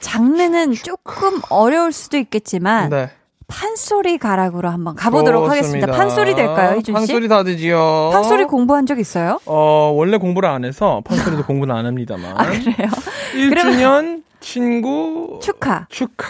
[0.00, 3.10] 장르는 조금 어려울 수도 있겠지만 네.
[3.48, 5.86] 판소리 가락으로 한번 가보도록 하겠습니다.
[5.86, 5.92] 좋습니다.
[5.96, 6.98] 판소리 될까요, 희준 씨?
[6.98, 8.10] 판소리 다 되지요.
[8.12, 9.40] 판소리 공부한 적 있어요?
[9.46, 12.36] 어, 원래 공부를 안 해서 판소리도 공부는 안 합니다만.
[12.36, 12.88] 아 그래요?
[13.34, 15.86] 1주년 친구 축하.
[15.88, 16.28] 축하.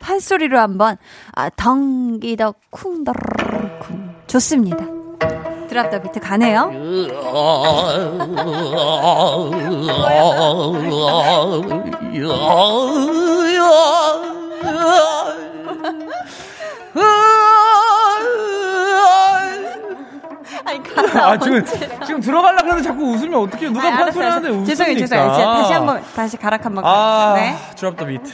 [0.00, 0.96] 판소리로 한번
[1.32, 4.84] 아 덩기덕 쿵더쿵 좋습니다.
[5.76, 6.70] 드랍 더 비트 가네요.
[20.64, 21.64] 아니 가사 아, 지금,
[22.04, 23.70] 지금 들어가려고 하는데 자꾸 웃으면 어떡해요.
[23.72, 24.48] 누가 아니, 판소리 하는데.
[24.48, 24.66] 웃으니까.
[24.66, 25.32] 죄송해요, 죄송해요.
[25.32, 27.34] 이제 다시 한번 다시 가락 한번 아, 가.
[27.34, 27.56] 네.
[27.76, 28.32] 드랍 더 비트.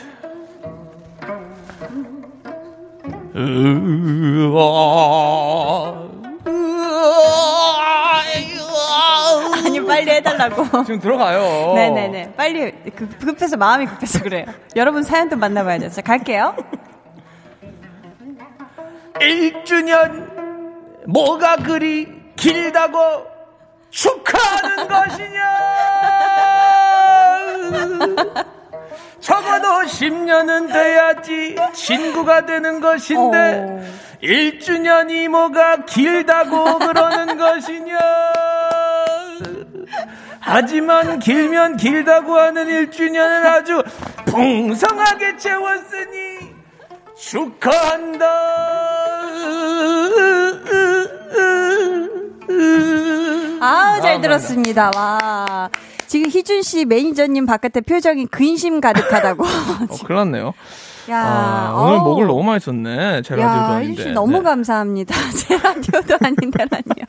[4.54, 6.31] 아
[9.70, 10.64] 니 빨리 해달라고.
[10.84, 11.72] 지금 들어가요.
[11.74, 12.32] 네네네.
[12.34, 14.44] 빨리 급- 급해서 마음이 급해서 그래요.
[14.76, 15.90] 여러분 사연 도 만나봐야죠.
[15.90, 16.54] 자 갈게요.
[19.20, 22.98] 1주년 뭐가 그리 길다고
[23.90, 25.42] 축하하는 것이냐
[29.22, 37.98] 적어도 10년은 돼야지 친구가 되는 것인데 1주년이 뭐가 길다고 그러는 것이냐
[40.40, 43.82] 하지만 길면 길다고 하는 1주년을 아주
[44.26, 46.52] 풍성하게 채웠으니
[47.16, 48.26] 축하한다.
[53.60, 54.90] 아우 잘 아, 들었습니다.
[54.96, 55.70] 와
[56.12, 59.44] 지금 희준 씨 매니저님 바깥에 표정이 근심 가득하다고.
[59.88, 60.52] 어, 큰일 났네요.
[61.10, 62.04] 야 아, 오늘 어우.
[62.04, 63.22] 목을 너무 많이 썼네.
[63.22, 63.92] 제 라디오도 야, 아닌데.
[63.92, 64.42] 희준 씨 너무 네.
[64.42, 65.14] 감사합니다.
[65.34, 67.06] 제 라디오도 아닌데라니요.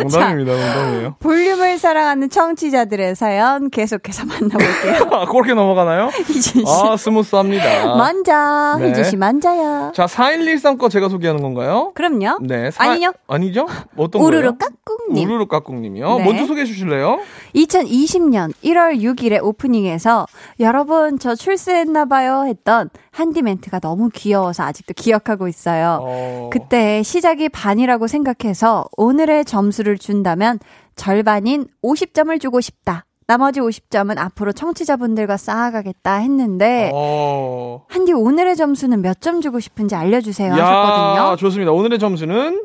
[0.00, 1.16] 농담입니다, 농담이에요.
[1.20, 5.08] 볼륨을 사랑하는 청취자들의 사연 계속해서 만나볼게요.
[5.12, 6.06] 아, 그렇게 넘어가나요?
[6.26, 6.64] 희준 씨.
[6.66, 7.96] 아, 스무스합니다.
[7.96, 8.76] 만자.
[8.80, 8.88] 네.
[8.90, 9.92] 희준 씨 만자야.
[9.94, 11.92] 자, 4113 거 제가 소개하는 건가요?
[11.94, 12.38] 그럼요.
[12.40, 12.70] 네.
[12.70, 13.12] 사- 아니요.
[13.28, 13.66] 아니죠?
[13.96, 14.58] 어떤 우르르 거예요?
[14.84, 15.28] 깍꿍 님.
[15.28, 16.16] 우르르 까꿍님이요.
[16.18, 16.24] 네.
[16.24, 17.20] 먼저 소개해 주실래요?
[17.54, 20.26] 2020년 1월 6일에 오프닝에서
[20.60, 25.98] 여러분 저 출세했나봐요 했던 한디 멘트가 너무 귀여워서 아직도 기억하고 있어요.
[26.02, 30.58] 어, 그때 시작이 반이라고 생각해서 오늘의 점수를 준다면
[30.96, 33.04] 절반인 50점을 주고 싶다.
[33.28, 37.84] 나머지 50점은 앞으로 청취자분들과 쌓아가겠다 했는데 어.
[37.88, 41.36] 한디 오늘의 점수는 몇 점 주고 싶은지 알려주세요 야, 하셨거든요.
[41.36, 41.70] 좋습니다.
[41.70, 42.64] 오늘의 점수는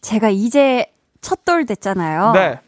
[0.00, 0.86] 제가 이제
[1.20, 2.32] 첫돌 됐잖아요.
[2.32, 2.60] 네.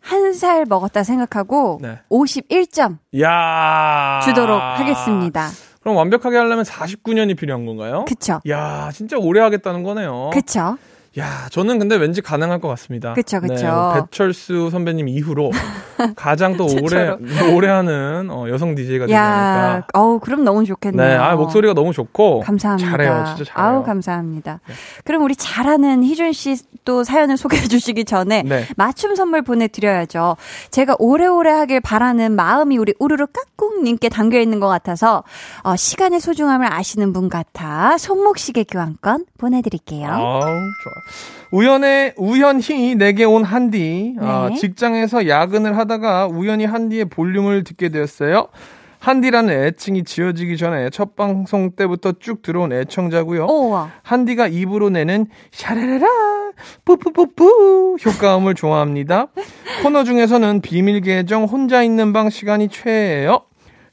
[0.00, 1.98] 한 살 먹었다 생각하고 네.
[2.10, 4.20] 51점 야.
[4.24, 5.48] 주도록 하겠습니다.
[5.80, 8.04] 그럼 완벽하게 하려면 49년이 필요한 건가요?
[8.06, 8.40] 그쵸?
[8.48, 10.30] 야, 진짜 오래 하겠다는 거네요.
[10.32, 10.76] 그쵸?
[11.18, 13.14] 야, 저는 근데 왠지 가능할 것 같습니다.
[13.14, 13.54] 그쵸, 그쵸.
[13.94, 15.52] 네, 배철수 선배님 이후로
[16.16, 17.16] 가장 또 오래
[17.54, 19.86] 오래 하는 어, 여성 DJ가 되지 야, 않을까.
[19.94, 21.08] 어우, 그럼 너무 좋겠네요.
[21.08, 22.90] 네, 아 목소리가 너무 좋고 감사합니다.
[22.90, 23.70] 잘해요, 진짜 잘해요.
[23.70, 23.76] 네.
[23.76, 24.60] 아우, 감사합니다.
[25.04, 28.66] 그럼 우리 잘하는 희준 씨 또 사연을 소개해 주시기 전에 네.
[28.76, 30.36] 맞춤 선물 보내드려야죠.
[30.70, 35.24] 제가 오래오래 하길 바라는 마음이 우리 우르르 까꿍님께 담겨 있는 것 같아서
[35.62, 40.08] 어, 시간의 소중함을 아시는 분 같아 손목시계 교환권 보내드릴게요.
[40.08, 40.92] 아우, 좋아.
[41.50, 44.16] 우연의 우연히 내게 온 한디.
[44.20, 44.56] 아, 네.
[44.56, 48.48] 직장에서 야근을 하다가 우연히 한디의 볼륨을 듣게 되었어요.
[48.98, 53.46] 한디라는 애칭이 지어지기 전에 첫 방송 때부터 쭉 들어온 애청자고요.
[53.46, 53.90] 오와.
[54.02, 56.06] 한디가 입으로 내는 샤라라라
[56.86, 59.26] 뿌뿌뿌뿌 효과음을 좋아합니다.
[59.82, 63.42] 코너 중에서는 비밀 계정 혼자 있는 방 시간이 최애예요.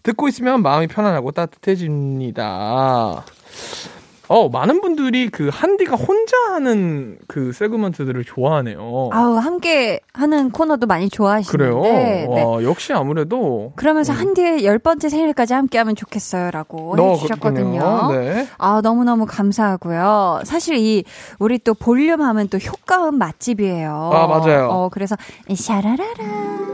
[0.03, 3.25] 듣고 있으면 마음이 편안하고 따뜻해집니다.
[4.31, 9.09] 어, 많은 분들이 그 한디가 혼자 하는 그 세그먼트들을 좋아하네요.
[9.11, 11.81] 아우 함께 하는 코너도 많이 좋아하시는데 그래요?
[11.81, 12.25] 네.
[12.29, 17.79] 와, 역시 아무래도 그러면서 한디의 열 번째 생일까지 함께 하면 좋겠어요 라고 너 해주셨거든요.
[17.79, 18.11] 그렇군요.
[18.21, 18.47] 네.
[18.57, 20.43] 아 너무너무 감사하고요.
[20.45, 21.03] 사실 이
[21.39, 24.11] 우리 또 볼륨 하면 또 효과음 맛집이에요.
[24.13, 24.69] 아, 맞아요.
[24.69, 25.17] 어 그래서
[25.53, 26.70] 샤라라라 어.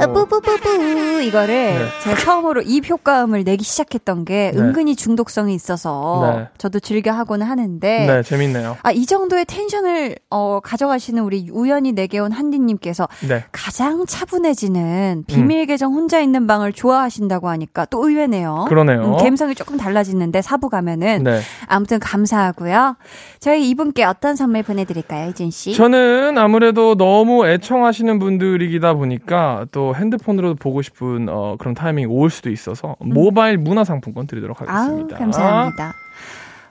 [0.00, 1.86] 아, 뿌뿌뿌뿌 이거를 네.
[2.02, 4.60] 제가 처음으로 입 효과음을 내기 시작했던 게 네.
[4.60, 6.48] 은근히 중독성이 있어서 네.
[6.58, 8.76] 저도 즐겨 하고는 하는데 네, 재밌네요.
[8.82, 13.44] 아, 이 정도의 텐션을 어, 가져가시는 우리 우연히 내게 온 한디님께서 네.
[13.52, 18.66] 가장 차분해지는 비밀 계정 혼자 있는 방을 좋아하신다고 하니까 또 의외네요.
[18.68, 19.04] 그러네요.
[19.04, 21.40] 음, 감성이 조금 달라지는데 사부 가면은 네.
[21.66, 22.96] 아무튼 감사하고요.
[23.40, 25.74] 저희 이분께 어떤 선물 보내드릴까요, 이준 씨?
[25.74, 29.27] 저는 아무래도 너무 애청하시는 분들이다 보니까
[29.70, 34.68] 또 핸드폰으로 보고 싶은 어, 그런 타이밍이 올 수도 있어서 모바일 문화 상품권 드리도록 음.
[34.68, 35.18] 아우 하겠습니다.
[35.18, 35.92] 감사합니다.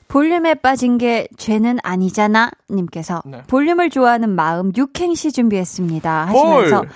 [0.07, 3.41] 볼륨에 빠진 게 죄는 아니잖아 님께서 네.
[3.47, 6.89] 볼륨을 좋아하는 마음 육행시 준비했습니다 하시면서 볼,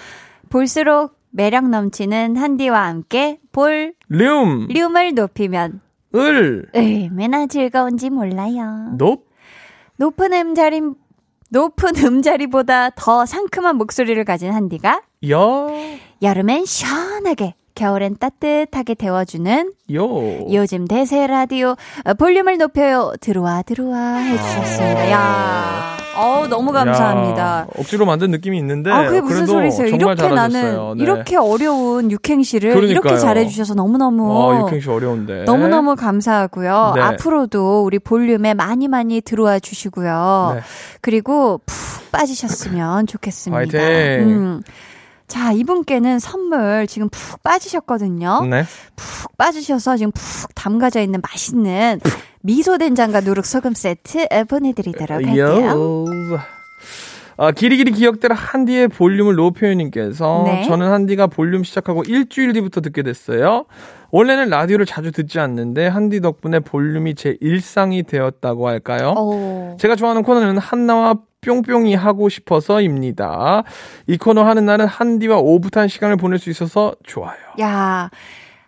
[0.50, 5.82] 볼수록 매력 넘치는 한디와 함께 볼 륨, 륨을 높이면
[6.16, 8.96] 을, 얼마나 즐거운지 몰라요.
[8.98, 9.28] 높,
[9.98, 10.82] 높은 음자리
[11.50, 15.70] 높은 음자리보다 더 상큼한 목소리를 가진 한디가 여,
[16.22, 20.52] 여름엔 시원하게 겨울엔 따뜻하게 데워주는 요.
[20.52, 25.12] 요즘 대세 라디오 어, 볼륨을 높여요 들어와 들어와 해주셨습니다.
[25.12, 27.42] 야, 어 너무 감사합니다.
[27.42, 29.88] 야, 억지로 만든 느낌이 있는데 아, 그게 무슨 소리세요?
[29.88, 30.96] 이렇게 나는 잘하셨어요.
[30.96, 31.04] 네.
[31.04, 32.92] 이렇게 어려운 육행시를 그러니까요.
[32.92, 35.44] 이렇게 잘해주셔서 너무너무 아, 육행시 어려운데.
[35.44, 36.94] 너무너무 감사하고요.
[36.96, 37.02] 네.
[37.02, 40.54] 앞으로도 우리 볼륨에 많이 많이 들어와 주시고요.
[40.56, 40.62] 네.
[41.00, 43.80] 그리고 푹 빠지셨으면 좋겠습니다.
[43.80, 44.30] 화이팅!
[44.30, 44.64] 음.
[45.32, 48.46] 자, 이분께는 선물 지금 푹 빠지셨거든요.
[48.50, 48.66] 네.
[48.98, 52.02] 푹 빠지셔서 지금 푹 담가져 있는 맛있는
[52.42, 55.46] 미소 된장과 누룩 소금 세트 보내드리도록 할게요.
[55.46, 56.06] 요.
[57.38, 60.64] 아, 길이 길이 기억대로 한디의 볼륨을 높여요님께서 네.
[60.66, 63.64] 저는 한디가 볼륨 시작하고 일주일 뒤부터 듣게 됐어요.
[64.12, 69.14] 원래는 라디오를 자주 듣지 않는데 한디 덕분에 볼륨이 제 일상이 되었다고 할까요?
[69.18, 69.78] 오.
[69.80, 73.64] 제가 좋아하는 코너는 한나와 뿅뿅이 하고 싶어서입니다.
[74.08, 77.38] 이 코너 하는 날은 한디와 오붓한 시간을 보낼 수 있어서 좋아요.
[77.60, 78.10] 야,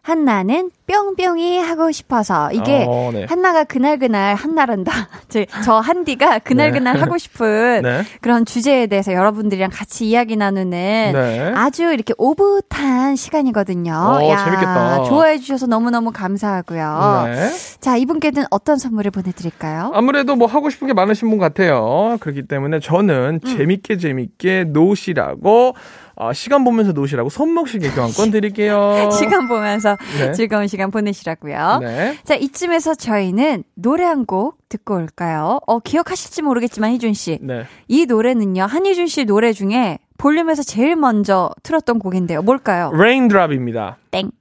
[0.04, 3.24] 한나는 뿅뿅이 하고 싶어서 이게 어, 네.
[3.24, 4.92] 한나가 그날 그날 한나란다.
[5.30, 6.80] 저, 저 한디가 그날 네.
[6.80, 8.04] 그날 하고 싶은 네.
[8.20, 10.70] 그런 주제에 대해서 여러분들이랑 같이 이야기 나누는
[11.14, 11.54] 네.
[11.56, 13.94] 아주 이렇게 오붓한 시간이거든요.
[13.94, 15.04] 어, 재밌겠다.
[15.06, 17.24] 좋아해 주셔서 너무너무 감사하고요.
[17.28, 17.50] 네.
[17.80, 19.92] 자, 이분께는 어떤 선물을 보내드릴까요?
[19.94, 22.18] 아무래도 뭐 하고 싶은 게 많으신 분 같아요.
[22.20, 23.58] 그렇기 때문에 저는 음.
[23.58, 25.76] 재밌게 재밌게 노시라고
[26.16, 29.10] 어, 시간 보면서 노시라고 손목시계 교환권 드릴게요.
[29.18, 30.32] 시간 보면서 네.
[30.34, 31.80] 즐거운 시간 보내시라고요.
[31.82, 32.18] 네.
[32.24, 35.60] 자, 이쯤에서 저희는 노래 한 곡 듣고 올까요?
[35.68, 37.40] 어, 기억하실지 모르겠지만, 희준 씨.
[37.42, 37.66] 네.
[37.88, 42.42] 이 노래는요, 한희준 씨 노래 중에 볼륨에서 제일 먼저 틀었던 곡인데요.
[42.42, 42.90] 뭘까요?
[42.94, 43.98] Raindrop입니다.
[44.12, 44.32] 땡.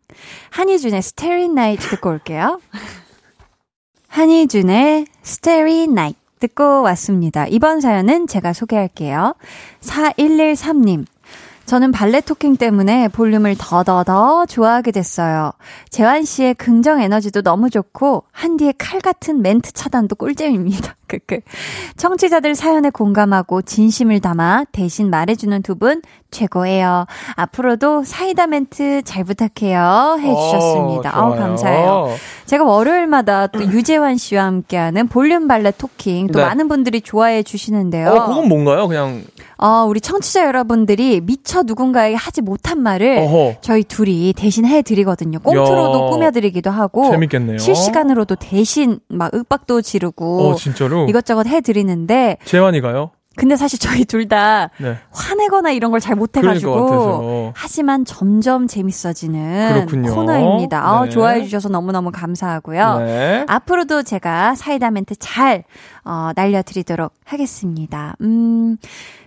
[0.50, 2.60] 한희준의 Starry Night 듣고 올게요.
[4.08, 6.18] 한희준의 Starry Night.
[6.38, 7.46] 듣고 왔습니다.
[7.46, 9.34] 이번 사연은 제가 소개할게요.
[9.80, 11.04] 4113님.
[11.66, 15.52] 저는 발레 talking 때문에 볼륨을 더더더 좋아하게 됐어요.
[15.90, 20.96] 재환 씨의 긍정 에너지도 너무 좋고 한디의 칼 같은 멘트 차단도 꿀잼입니다.
[21.12, 21.40] 크크.
[21.98, 26.00] 청취자들 사연에 공감하고 진심을 담아 대신 말해주는 두 분
[26.30, 27.06] 최고예요.
[27.34, 30.16] 앞으로도 사이다 멘트 잘 부탁해요.
[30.20, 31.20] 해주셨습니다.
[31.20, 31.34] 어.
[31.34, 32.08] 감사해요.
[32.46, 36.44] 제가 월요일마다 또 유재환 씨와 함께하는 볼륨 발레 talking 또 네.
[36.46, 38.10] 많은 분들이 좋아해 주시는데요.
[38.10, 38.86] 어, 그건 뭔가요?
[38.88, 39.22] 그냥
[39.58, 43.56] 어, 우리 청취자 여러분들이 미처 누군가에게 하지 못한 말을 어허.
[43.60, 45.38] 저희 둘이 대신 해드리거든요.
[45.40, 47.58] 꽁트로도 야, 꾸며드리기도 하고 재밌겠네요.
[47.58, 51.06] 실시간으로도 대신 막 윽박도 지르고 어, 진짜로?
[51.08, 53.10] 이것저것 해드리는데 재환이가요?
[53.36, 54.96] 근데 사실 저희 둘다 네.
[55.10, 57.52] 화내거나 이런 걸 잘 못해가지고 같아서.
[57.54, 60.14] 하지만 점점 재밌어지는 그렇군요.
[60.14, 60.82] 코너입니다.
[60.86, 61.10] 아, 네.
[61.10, 62.98] 좋아해 주셔서 너무너무 감사하고요.
[62.98, 63.44] 네.
[63.48, 65.64] 앞으로도 제가 사이다 멘트 잘
[66.04, 68.16] 어, 날려드리도록 하겠습니다.
[68.20, 68.76] 음,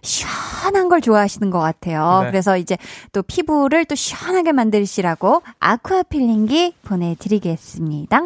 [0.01, 2.21] 시원한 걸 좋아하시는 것 같아요.
[2.23, 2.31] 네.
[2.31, 2.77] 그래서 이제
[3.13, 8.21] 또 피부를 또 시원하게 만드시라고 아쿠아 필링기 보내드리겠습니다.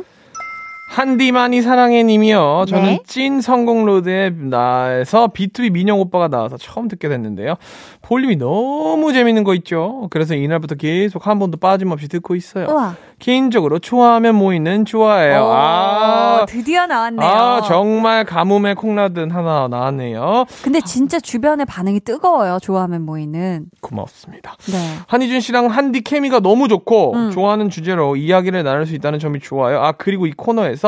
[0.89, 2.65] 한디만이 사랑해 님이요.
[2.67, 2.99] 저는 네.
[3.05, 7.55] 찐 성공로드에 나에서 B2B 민영 오빠가 나와서 처음 듣게 됐는데요.
[8.01, 10.07] 볼륨이 너무 재밌는 거 있죠.
[10.09, 12.65] 그래서 이날부터 계속 한 번도 빠짐없이 듣고 있어요.
[12.67, 12.95] 우와.
[13.19, 15.41] 개인적으로 좋아하면 모이는 좋아해요.
[15.41, 17.29] 오, 아, 드디어 나왔네요.
[17.29, 20.45] 아, 정말 가뭄에 콩나듯 하나 나왔네요.
[20.63, 22.59] 근데 진짜 주변의 반응이 뜨거워요.
[22.61, 23.65] 좋아하면 모이는.
[23.81, 24.55] 고맙습니다.
[24.71, 24.77] 네.
[25.07, 27.31] 한희준 씨랑 한디 케미가 너무 좋고 음.
[27.31, 29.81] 좋아하는 주제로 이야기를 나눌 수 있다는 점이 좋아요.
[29.81, 30.78] 아 그리고 이 코너에서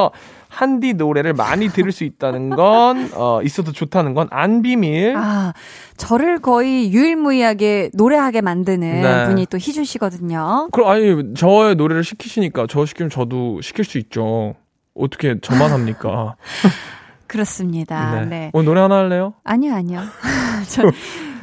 [0.49, 5.15] 한디 노래를 많이 들을 수 있다는 건 어, 있어도 좋다는 건 안 비밀.
[5.17, 5.53] 아,
[5.97, 9.25] 저를 거의 유일무이하게 노래하게 만드는 네.
[9.27, 10.69] 분이 또 희준 씨거든요.
[10.71, 14.55] 그럼 아니 저의 노래를 시키시니까 저 시키면 저도 시킬 수 있죠.
[14.93, 16.35] 어떻게 저만 합니까?
[17.27, 18.25] 그렇습니다.
[18.25, 18.51] 네.
[18.53, 19.33] 오늘 노래 하나 할래요?
[19.43, 20.01] 아니요, 아니요.
[20.67, 20.83] 저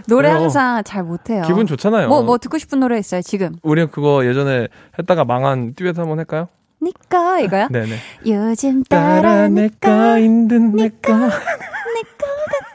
[0.06, 0.40] 노래 왜요?
[0.42, 1.42] 항상 잘 못해요.
[1.46, 2.08] 기분 좋잖아요.
[2.08, 3.54] 뭐, 뭐 듣고 싶은 노래 있어요, 지금?
[3.62, 4.68] 우리 그거 예전에
[4.98, 6.48] 했다가 망한 듀엣 한번 할까요?
[6.80, 7.68] 니꺼, 이거요?
[7.70, 7.96] 네네.
[8.26, 11.14] 요즘 따라 니꺼, 힘든 니꺼, 내꺼.
[11.14, 11.36] 니꺼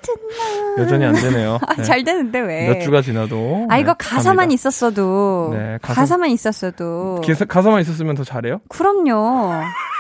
[0.08, 0.84] 같은.
[0.84, 1.60] 여전히 안 되네요.
[1.66, 1.84] 아, 네.
[1.84, 2.68] 잘 되는데 왜?
[2.68, 3.68] 몇 주가 지나도.
[3.70, 4.54] 아, 이거 네, 가사만 갑니다.
[4.54, 5.50] 있었어도.
[5.54, 6.18] 네, 가사-.
[6.18, 7.22] 만 있었어도.
[7.24, 8.60] 기사- 가사만 있었으면 더 잘해요?
[8.70, 9.52] 그럼요.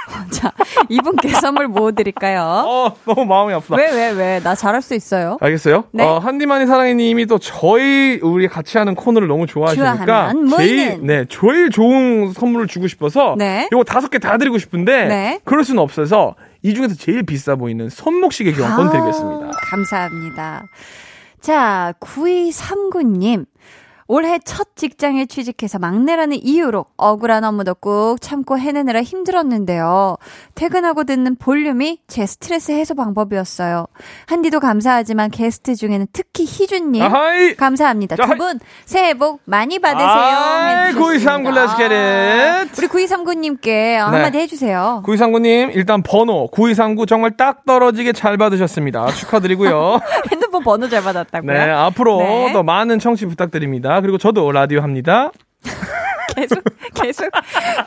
[0.31, 0.51] 자,
[0.89, 2.41] 이분께 선물 뭐 드릴까요?
[2.67, 3.77] 어, 너무 마음이 아프다.
[3.77, 4.39] 왜, 왜, 왜?
[4.43, 5.37] 나 잘할 수 있어요.
[5.39, 5.85] 알겠어요?
[5.91, 6.03] 네.
[6.03, 10.99] 어, 한디만이 사랑해님이 또 저희 우리 같이 하는 코너를 너무 좋아하시니까 제일.
[11.05, 13.67] 네 제일 좋은 선물을 주고 싶어서 네.
[13.71, 15.39] 이거 다섯 개 다 드리고 싶은데 네.
[15.45, 19.51] 그럴 수는 없어서 이 중에서 제일 비싸 보이는 손목시계 교환권 아우, 드리겠습니다.
[19.69, 20.65] 감사합니다.
[21.41, 23.45] 자, 9239님.
[24.07, 30.17] 올해 첫 직장에 취직해서 막내라는 이유로 억울한 업무도 꾹 참고 해내느라 힘들었는데요.
[30.55, 33.85] 퇴근하고 듣는 볼륨이 제 스트레스 해소 방법이었어요.
[34.27, 37.01] 한디도 감사하지만 게스트 중에는 특히 희준님.
[37.01, 37.55] 아하이!
[37.55, 38.15] 감사합니다.
[38.15, 40.07] 자, 두분 새해 복 많이 받으세요.
[40.07, 40.99] 아이, 해주셨습니다.
[40.99, 42.73] 9239 let's get it.
[42.77, 45.03] 우리 9239님께 한마디 해주세요.
[45.05, 49.07] 9239님 일단 번호 9239 정말 딱 떨어지게 잘 받으셨습니다.
[49.07, 49.99] 축하드리고요.
[50.31, 51.51] 핸드폰 번호 잘 받았다고요?
[51.51, 52.53] 네 앞으로 네.
[52.53, 53.92] 더 많은 청취 부탁드립니다.
[54.01, 55.31] 그리고 저도 라디오 합니다.
[56.35, 56.63] 계속
[56.93, 57.29] 계속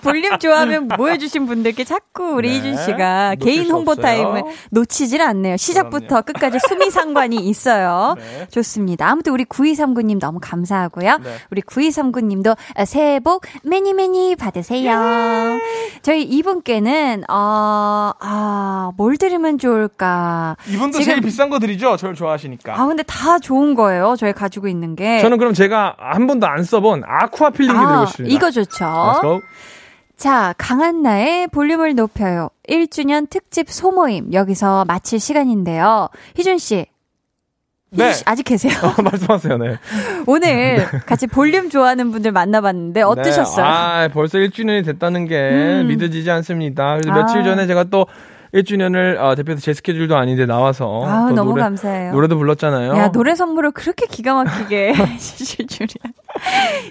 [0.02, 4.04] 볼륨 좋아하면 모여주신 분들께 자꾸 우리 네, 희준 씨가 개인 수 홍보 없어요.
[4.04, 5.56] 타임을 놓치질 않네요.
[5.56, 8.14] 시작부터 끝까지 수미 상관이 있어요.
[8.18, 8.46] 네.
[8.50, 9.08] 좋습니다.
[9.08, 11.18] 아무튼 우리 9239님 너무 감사하고요.
[11.18, 11.36] 네.
[11.50, 12.56] 우리 9239님도
[12.86, 15.58] 새해 복 매니 매니 받으세요.
[16.02, 20.56] 저희 이분께는 어, 아, 뭘 드리면 좋을까?
[20.68, 21.96] 이분도 지금- 제일 비싼 거 드리죠.
[21.96, 22.74] 저를 좋아하시니까.
[22.80, 24.14] 아, 근데 다 좋은 거예요.
[24.18, 25.20] 저희 가지고 있는 게.
[25.20, 28.25] 저는 그럼 제가 한 번도 안 써본 아쿠아 필링기 드리고 싶습니다.
[28.28, 29.42] 이거 좋죠.
[30.16, 32.48] 자, 강한나의 볼륨을 높여요.
[32.68, 36.08] 1주년 특집 소모임 여기서 마칠 시간인데요.
[36.36, 36.86] 희준 씨.
[37.90, 38.12] 네.
[38.12, 38.72] 씨 아직 계세요?
[38.82, 39.78] 어, 말씀하세요, 네.
[40.26, 43.64] 오늘 같이 볼륨 좋아하는 분들 만나봤는데 어떠셨어요?
[43.64, 43.70] 네.
[43.70, 45.86] 아, 벌써 1주년이 됐다는 게 음.
[45.88, 46.96] 믿어지지 않습니다.
[46.96, 47.14] 그래서 아.
[47.14, 48.06] 며칠 전에 제가 또
[48.54, 52.12] 1주년을 어, 대표해서 제 스케줄도 아닌데 나와서 아우, 또 너무 노래, 감사해요.
[52.12, 52.96] 노래도 불렀잖아요.
[52.96, 56.12] 야, 노래 선물을 그렇게 기가 막히게 해주실 줄이야.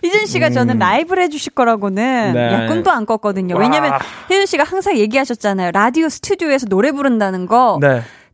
[0.03, 2.33] 희준 씨가 저는 라이브를 해주실 거라고는 음.
[2.33, 2.53] 네.
[2.53, 3.55] 야, 꿈도 안 꿨거든요.
[3.55, 3.61] 와.
[3.61, 3.93] 왜냐면
[4.29, 5.71] 희준 씨가 항상 얘기하셨잖아요.
[5.71, 7.77] 라디오 스튜디오에서 노래 부른다는 거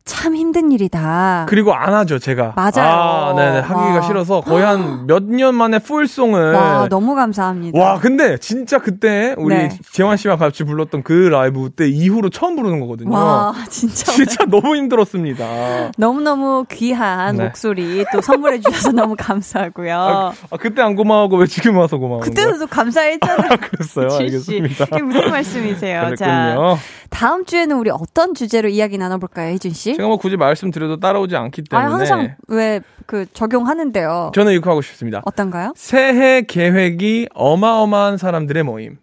[0.04, 0.38] 참 네.
[0.40, 1.46] 힘든 일이다.
[1.48, 2.54] 그리고 안 하죠, 제가.
[2.56, 2.72] 맞아요.
[2.90, 3.60] 아, 네네.
[3.60, 4.00] 하기가 와.
[4.02, 6.52] 싫어서 거의 한 몇 년 만에 풀송을.
[6.54, 7.78] 와, 너무 감사합니다.
[7.78, 9.68] 와, 근데 진짜 그때 우리 네.
[9.92, 13.14] 재환 씨와 같이 불렀던 그 라이브 때 이후로 처음 부르는 거거든요.
[13.14, 14.10] 와, 진짜.
[14.12, 15.92] 진짜 너무 힘들었습니다.
[15.96, 17.44] 너무너무 귀한 네.
[17.44, 19.94] 목소리 또 선물해 주셔서 너무 감사하고요.
[19.96, 22.20] 아, 아, 그때 안 고마워하고 왜 지금 와서 거예요?
[22.20, 23.50] 그때도 감사했잖아요.
[23.70, 24.08] 그랬어요.
[24.08, 24.22] 준 씨.
[24.56, 24.86] 알겠습니다.
[25.04, 26.14] 무슨 말씀이세요?
[26.16, 26.78] 자, 그랬군요.
[27.10, 29.91] 다음 주에는 우리 어떤 주제로 이야기 나눠볼까요, 혜준 씨?
[29.92, 29.96] 뭐지?
[29.96, 34.32] 제가 뭐 굳이 말씀드려도 따라오지 않기 아, 때문에 항상 왜 그 적용하는데요.
[34.34, 35.22] 저는 이거 하고 싶습니다.
[35.24, 35.72] 어떤가요?
[35.76, 38.98] 새해 계획이 어마어마한 사람들의 모임.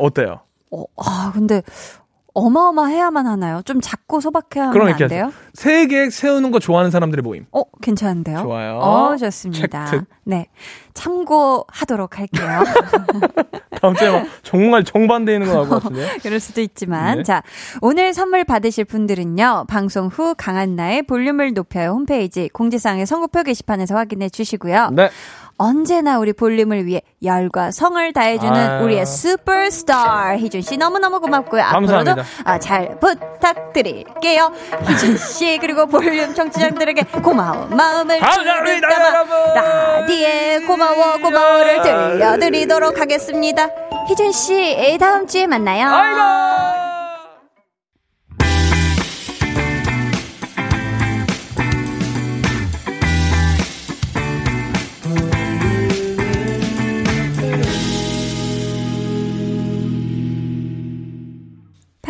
[0.00, 0.40] 어때요?
[0.72, 1.62] 어, 아, 근데
[2.36, 3.62] 어마어마해야만 하나요?
[3.64, 5.32] 좀 작고 소박해야만 그럼 안 돼요?
[5.54, 7.46] 새해 계획 세우는 거 좋아하는 사람들의 모임.
[7.50, 8.42] 어, 괜찮은데요?
[8.42, 8.76] 좋아요.
[8.76, 9.86] 어, 좋습니다.
[9.86, 10.04] 체크.
[10.24, 10.46] 네.
[10.92, 12.64] 참고하도록 할게요.
[13.80, 16.08] 다음 주에 막 정말 정반대 있는 거것 같은데요?
[16.22, 17.18] 그럴 수도 있지만.
[17.18, 17.22] 네.
[17.22, 17.42] 자,
[17.80, 24.90] 오늘 선물 받으실 분들은요, 방송 후 강한나의 볼륨을 높여요 홈페이지 공지사항의 선고표 게시판에서 확인해 주시고요.
[24.92, 25.08] 네.
[25.58, 28.84] 언제나 우리 볼륨을 위해 열과 성을 다해주는 아유.
[28.84, 31.62] 우리의 슈퍼스타 희준 씨 너무너무 고맙고요.
[31.62, 32.12] 감사합니다.
[32.12, 34.52] 앞으로도 아, 잘 부탁드릴게요.
[34.86, 39.54] 희준 씨 그리고 볼륨 청취자들에게 고마운 마음을 감사합니다, 담아.
[39.54, 43.68] 라디에 고마워 고마워를 들려드리도록 하겠습니다.
[44.08, 45.88] 희준 씨 다음 주에 만나요.
[45.88, 46.75] 아이고!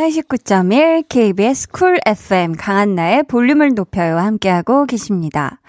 [0.07, 5.61] 89.1 KBS 쿨 FM 강한나의 볼륨을 높여요 함께하고 계십니다.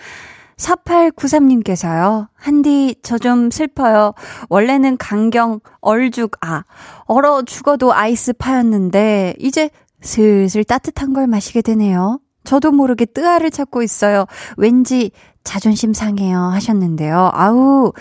[0.58, 2.28] 4893님께서요.
[2.36, 4.14] 한디 저 좀 슬퍼요.
[4.50, 6.64] 원래는 강경 얼죽 아
[7.06, 9.72] 얼어 죽어도 아이스 파였는데 이제
[10.02, 12.20] 슬슬 따뜻한 걸 마시게 되네요.
[12.44, 14.26] 저도 모르게 뜨아를 찾고 있어요.
[14.56, 15.10] 왠지
[15.44, 17.32] 자존심 상해요 하셨는데요.
[17.34, 17.92] 아우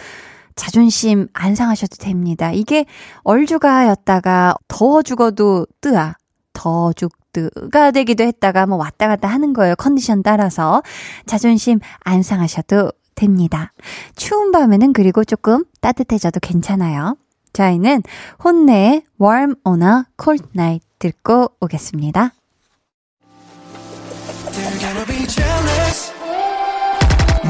[0.55, 2.53] 자존심 안 상하셔도 됩니다.
[2.53, 2.84] 이게
[3.24, 6.14] 얼주가였다가 더워 죽어도 뜨아,
[6.57, 9.76] 더 죽뜨가 되기도 했다가 뭐 왔다 갔다 하는 거예요.
[9.76, 10.82] 컨디션 따라서.
[11.26, 13.72] 자존심 안 상하셔도 됩니다.
[14.16, 17.16] 추운 밤에는 그리고 조금 따뜻해져도 괜찮아요.
[17.52, 18.02] 저희는
[18.42, 22.32] 혼내의 Warm on a Cold Night 듣고 오겠습니다.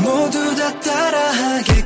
[0.03, 1.86] 모두 다 따라하게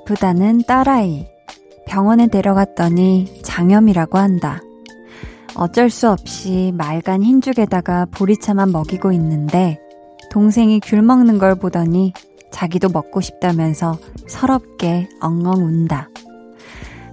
[0.00, 1.26] 아프다는 딸아이.
[1.86, 4.60] 병원에 데려갔더니 장염이라고 한다.
[5.56, 9.80] 어쩔 수 없이 맑은 흰죽에다가 보리차만 먹이고 있는데
[10.30, 12.12] 동생이 귤 먹는 걸 보더니
[12.52, 13.98] 자기도 먹고 싶다면서
[14.28, 16.08] 서럽게 엉엉 운다.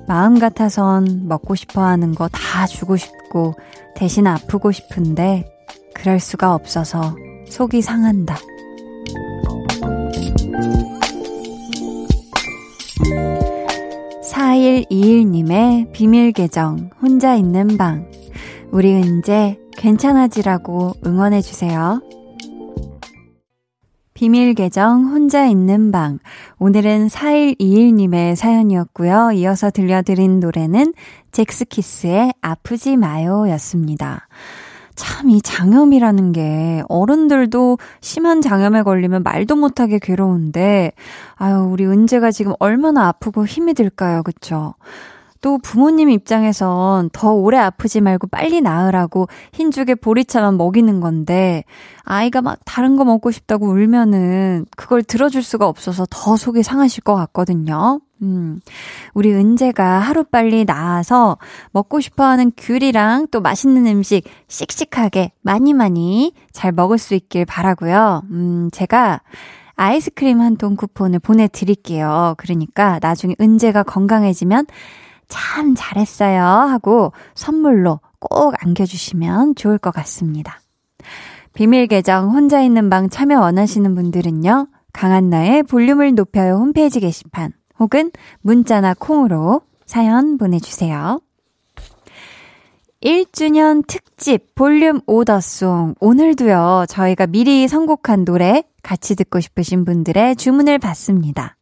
[0.08, 3.56] 마음 같아선 먹고 싶어 하는 거 다 주고 싶고
[3.96, 5.52] 대신 아프고 싶은데
[5.94, 7.16] 그럴 수가 없어서
[7.50, 8.38] 속이 상한다.
[14.24, 18.10] (4121님의) 비밀 계정 혼자 있는 방
[18.72, 22.02] 우리 은재 괜찮아지라고 응원해주세요.
[24.14, 26.18] 비밀 계정 혼자 있는 방.
[26.58, 29.32] 오늘은 4121님의 사연이었고요.
[29.34, 30.94] 이어서 들려드린 노래는
[31.32, 34.28] 잭스키스의 아프지 마요 였습니다.
[34.98, 40.92] 참 이 장염이라는 게 어른들도 심한 장염에 걸리면 말도 못하게 괴로운데
[41.36, 44.24] 아유 우리 은재가 지금 얼마나 아프고 힘이 들까요.
[44.24, 44.76] 그쵸?
[45.42, 51.64] 또 부모님 입장에선 더 오래 아프지 말고 빨리 나으라고 흰죽에 보리차만 먹이는 건데
[52.04, 57.16] 아이가 막 다른 거 먹고 싶다고 울면은 그걸 들어줄 수가 없어서 더 속이 상하실 것
[57.16, 58.00] 같거든요.
[58.22, 58.60] 음.
[59.14, 61.38] 우리 은재가 하루빨리 나아서
[61.72, 68.24] 먹고 싶어 하는 귤이랑 또 맛있는 음식 씩씩하게 많이 많이 잘 먹을 수 있길 바라고요.
[68.32, 69.22] 음, 제가
[69.76, 72.34] 아이스크림 한 통 쿠폰을 보내드릴게요.
[72.38, 74.66] 그러니까 나중에 은재가 건강해지면
[75.28, 80.60] 참 잘했어요 하고 선물로 꼭 안겨주시면 좋을 것 같습니다.
[81.54, 84.68] 비밀 계정 혼자 있는 방 참여 원하시는 분들은요.
[84.94, 88.12] 강한나의 볼륨을 높여요 홈페이지 게시판 혹은
[88.42, 91.22] 문자나 콩으로 사연 보내주세요.
[93.02, 95.96] 1주년 특집 볼륨 오더송.
[96.00, 101.56] 오늘도요, 저희가 미리 선곡한 노래 같이 듣고 싶으신 분들의 주문을 받습니다.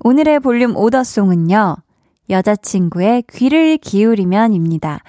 [0.00, 1.76] 오늘의 볼륨 오더송은요,
[2.30, 5.00] 여자친구의 귀를 기울이면입니다.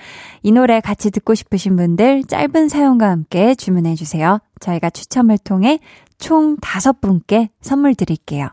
[0.43, 4.39] 이 노래 같이 듣고 싶으신 분들 짧은 사연과 함께 주문해 주세요.
[4.59, 5.79] 저희가 추첨을 통해
[6.17, 8.49] 총 다섯 분께 선물 드릴게요.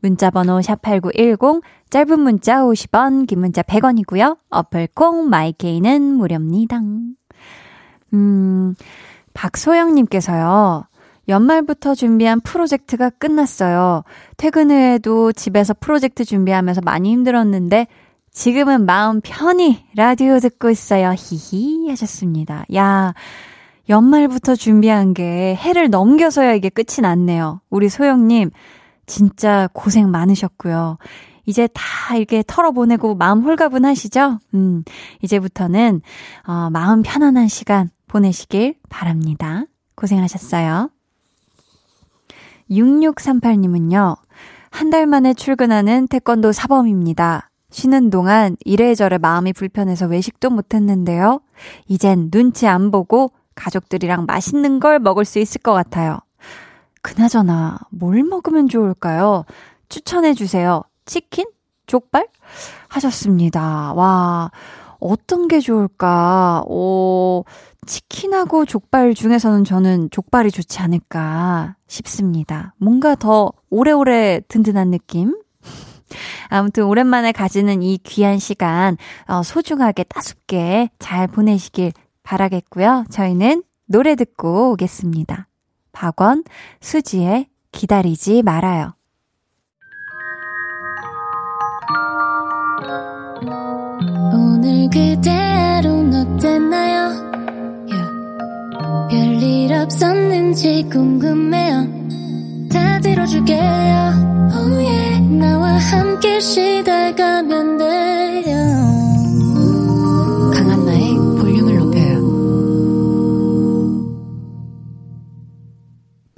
[0.00, 4.38] 문자 번호 샵8910 짧은 문자 50원, 긴 문자 100원이고요.
[4.50, 6.80] 어플 콩 마이케이는 무료입니다.
[8.14, 8.74] 음,
[9.34, 10.84] 박소영 님께서요.
[11.28, 14.02] 연말부터 준비한 프로젝트가 끝났어요.
[14.36, 17.86] 퇴근 후에도 집에서 프로젝트 준비하면서 많이 힘들었는데
[18.30, 21.14] 지금은 마음 편히 라디오 듣고 있어요.
[21.16, 22.64] 히히 하셨습니다.
[22.74, 23.14] 야,
[23.88, 27.60] 연말부터 준비한 게 해를 넘겨서야 이게 끝이 났네요.
[27.68, 28.50] 우리 소영님,
[29.08, 30.98] 진짜 고생 많으셨고요.
[31.46, 34.38] 이제 다 이렇게 털어보내고 마음 홀가분하시죠?
[34.54, 34.84] 음,
[35.22, 36.02] 이제부터는,
[36.46, 39.64] 어, 마음 편안한 시간 보내시길 바랍니다.
[39.96, 40.90] 고생하셨어요.
[42.70, 44.16] 6638님은요,
[44.70, 47.50] 한 달 만에 출근하는 태권도 사범입니다.
[47.70, 51.40] 쉬는 동안 이래저래 마음이 불편해서 외식도 못했는데요.
[51.86, 56.18] 이젠 눈치 안 보고 가족들이랑 맛있는 걸 먹을 수 있을 것 같아요.
[57.02, 59.44] 그나저나, 뭘 먹으면 좋을까요?
[59.88, 60.82] 추천해 주세요.
[61.04, 61.46] 치킨?
[61.86, 62.28] 족발?
[62.88, 63.92] 하셨습니다.
[63.94, 64.50] 와,
[65.00, 66.62] 어떤 게 좋을까?
[66.66, 67.44] 오,
[67.86, 72.74] 치킨하고 족발 중에서는 저는 족발이 좋지 않을까 싶습니다.
[72.78, 75.40] 뭔가 더 오래오래 든든한 느낌?
[76.50, 78.96] 아무튼 오랜만에 가지는 이 귀한 시간
[79.26, 81.92] 어, 소중하게 따숩게 잘 보내시길
[82.22, 83.04] 바라겠고요.
[83.10, 85.48] 저희는 노래 듣고 오겠습니다.
[85.98, 86.44] 박원,
[86.80, 88.94] 수지의 기다리지 말아요.
[94.32, 97.08] 오늘 그대로 어땠나요?
[99.10, 103.58] 별일 없었는지 궁금해요 다 들어줄게요
[104.54, 105.20] oh yeah.
[105.36, 109.17] 나와 함께 시달가면 돼요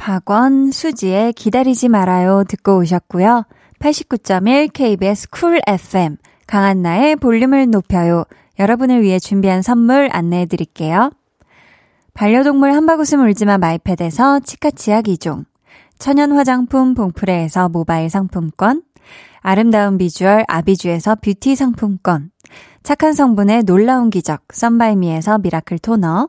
[0.00, 3.44] 박원, 수지의 기다리지 말아요 듣고 오셨고요.
[3.80, 8.24] 89.1 KBS 쿨 FM 강한나의 볼륨을 높여요.
[8.58, 11.10] 여러분을 위해 준비한 선물 안내해 드릴게요.
[12.14, 15.44] 반려동물 함박웃음 울지마 마이펫에서 치카치약 2종,
[15.98, 18.82] 천연 화장품 봉프레에서 모바일 상품권,
[19.40, 22.30] 아름다운 비주얼 아비주에서 뷰티 상품권,
[22.82, 26.28] 착한 성분의 놀라운 기적 썬바이미에서 미라클 토너,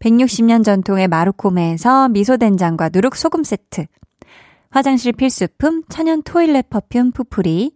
[0.00, 3.86] 160년 전통의 마루코메에서 미소된장과 누룩소금 세트,
[4.70, 7.72] 화장실 필수품 천연 toilet perfume 푸풀이,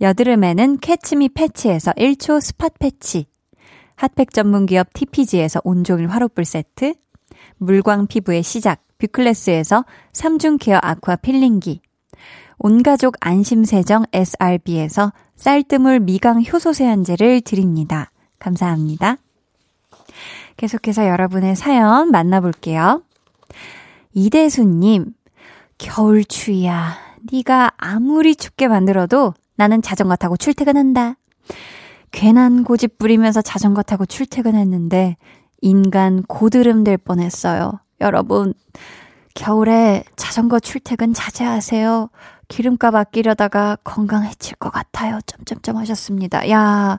[0.00, 3.26] 여드름에는 캐치미 패치에서 1초 spot 패치,
[3.94, 6.94] 핫팩 전문 기업 TPG에서 온종일 화롯불 세트,
[7.56, 11.80] 물광 피부의 시작 뷰클래스에서 3중 care 아쿠아 필링기,
[12.58, 18.10] 온가족 안심세정 SRB에서 쌀뜨물 미강 효소 세안제를 드립니다.
[18.38, 19.18] 감사합니다.
[20.56, 23.02] 계속해서 여러분의 사연 만나볼게요.
[24.12, 25.12] 이대수님,
[25.78, 26.96] 겨울 추위야.
[27.30, 31.16] 네가 아무리 춥게 만들어도 나는 자전거 타고 출퇴근한다.
[32.12, 35.16] 괜한 고집 부리면서 자전거 타고 출퇴근했는데
[35.60, 37.80] 인간 고드름 될 뻔했어요.
[38.00, 38.54] 여러분,
[39.34, 42.08] 겨울에 자전거 출퇴근 자제하세요.
[42.48, 45.18] 기름값 아끼려다가 건강 해칠 것 같아요.
[45.26, 46.48] 점점점 하셨습니다.
[46.48, 46.98] 야,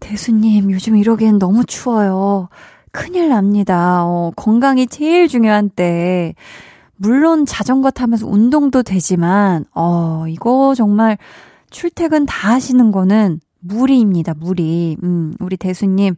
[0.00, 2.48] 대수님, 요즘 이러기엔 너무 추워요.
[2.92, 4.04] 큰일 납니다.
[4.04, 6.34] 어, 건강이 제일 중요한 때.
[6.96, 11.16] 물론 자전거 타면서 운동도 되지만, 어, 이거 정말
[11.70, 14.96] 출퇴근 다 하시는 거는 무리입니다, 무리.
[15.02, 16.16] 음, 우리 대수님,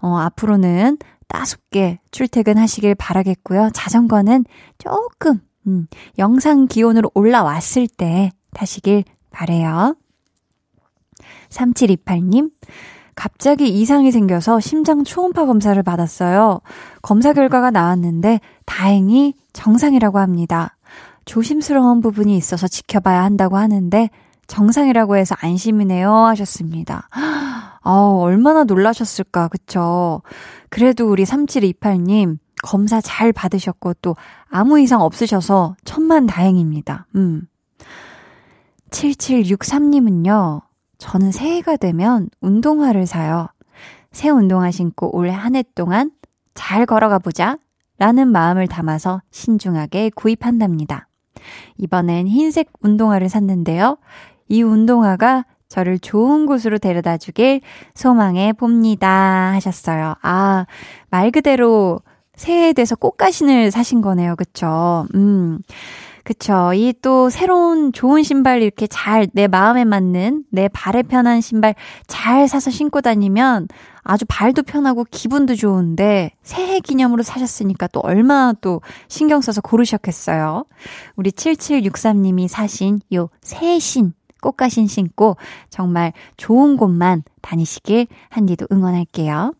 [0.00, 3.70] 어, 앞으로는 따숩게 출퇴근하시길 바라겠고요.
[3.72, 4.44] 자전거는
[4.78, 5.86] 조금, 음,
[6.18, 9.96] 영상 기온으로 올라왔을 때 타시길 바래요.
[11.50, 12.50] 3728님,
[13.20, 16.62] 갑자기 이상이 생겨서 심장 초음파 검사를 받았어요.
[17.02, 20.78] 검사 결과가 나왔는데 다행히 정상이라고 합니다.
[21.26, 24.08] 조심스러운 부분이 있어서 지켜봐야 한다고 하는데
[24.46, 27.10] 정상이라고 해서 안심이네요 하셨습니다.
[27.82, 30.22] 아우, 얼마나 놀라셨을까, 그쵸?
[30.70, 34.16] 그래도 우리 3728님, 검사 잘 받으셨고, 또
[34.48, 37.06] 아무 이상 없으셔서 천만 다행입니다.
[37.16, 37.42] 음.
[38.90, 40.62] 7763님은요,
[41.00, 43.48] 저는 새해가 되면 운동화를 사요.
[44.12, 46.10] 새 운동화 신고 올 한 해 동안
[46.54, 47.56] 잘 걸어가 보자.
[47.98, 51.06] 라는 마음을 담아서 신중하게 구입한답니다.
[51.76, 53.98] 이번엔 흰색 운동화를 샀는데요.
[54.48, 57.60] 이 운동화가 저를 좋은 곳으로 데려다 주길
[57.94, 59.52] 소망해 봅니다.
[59.52, 60.14] 하셨어요.
[60.22, 60.64] 아,
[61.10, 62.00] 말 그대로
[62.36, 64.34] 새해에 대해서 꽃가신을 사신 거네요.
[64.36, 65.06] 그쵸?
[65.14, 65.58] 음.
[66.24, 66.72] 그쵸.
[66.74, 71.74] 이 또 새로운 좋은 신발 이렇게 잘 내 마음에 맞는 내 발에 편한 신발
[72.06, 73.68] 잘 사서 신고 다니면
[74.02, 80.64] 아주 발도 편하고 기분도 좋은데 새해 기념으로 사셨으니까 또 얼마나 또 신경 써서 고르셨겠어요.
[81.16, 84.12] 우리 7763님이 사신 요 새신
[84.42, 85.36] 꽃가신 신고
[85.68, 89.52] 정말 좋은 곳만 다니시길 한디도 응원할게요.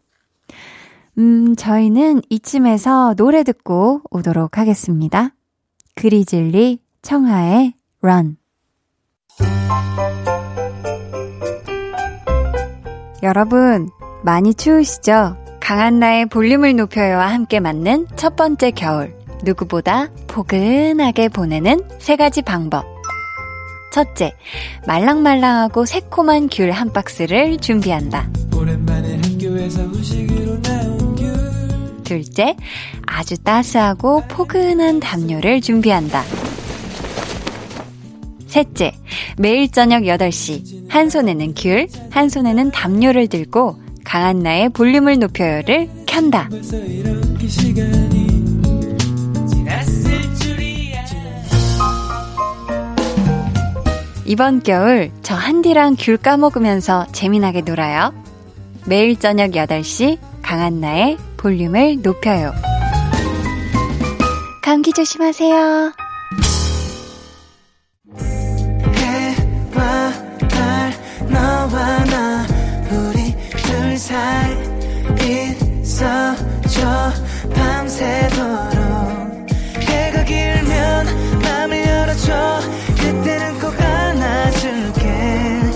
[1.18, 5.32] 음, 저희는 이쯤에서 노래 듣고 오도록 하겠습니다.
[6.00, 8.38] 그리즐리 청하의 Run.
[13.22, 13.90] 여러분,
[14.24, 15.36] 많이 추우시죠?
[15.60, 19.14] 강한나의 볼륨을 높여요와 함께 맞는 첫 번째 겨울.
[19.44, 22.86] 누구보다 포근하게 보내는 세 가지 방법.
[23.92, 24.32] 첫째,
[24.86, 28.30] 말랑말랑하고 새콤한 귤 한 박스를 준비한다.
[28.56, 30.89] 오랜만에 학교에서 후식으로 나온 귤
[32.10, 32.56] 둘째,
[33.06, 36.24] 아주 따스하고 포근한 담요를 준비한다.
[38.48, 38.92] 셋째,
[39.38, 46.48] 매일 저녁 8시, 한 손에는 귤, 한 손에는 담요를 들고 강한 나의 볼륨을 높여요를 켠다.
[54.26, 58.12] 이번 겨울 저 한디랑 귤 까먹으면서 재미나게 놀아요.
[58.84, 62.52] 매일 저녁 8시 강한나의 볼륨을 높여요.
[64.62, 65.94] 감기 조심하세요.
[68.94, 70.12] 해와
[70.50, 70.92] 달
[71.30, 72.46] 너와 나
[72.90, 74.52] 우리 둘 사이
[75.80, 77.10] 있어줘
[77.54, 78.78] 밤새도록
[79.80, 81.06] 해가 길면
[81.42, 82.60] 맘을 열어줘
[82.96, 85.72] 그때는 꼭 안아줄게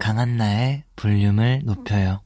[0.00, 2.22] 강한나의 볼륨을 높여요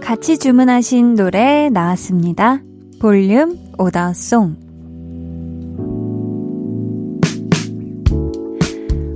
[0.00, 2.62] 같이 주문하신 노래 나왔습니다.
[3.00, 4.56] 볼륨 오더송.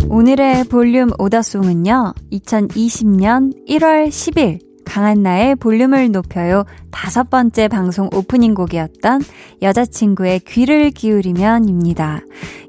[0.08, 9.22] 오늘의 볼륨 오더송은요, 2020년 1월 10일 강한나의 볼륨을 높여요 다섯 번째 방송 오프닝 곡이었던
[9.62, 12.20] 여자친구의 귀를 기울이면입니다.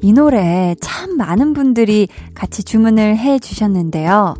[0.01, 4.35] 이 노래 참 많은 분들이 같이 주문을 해 주셨는데요.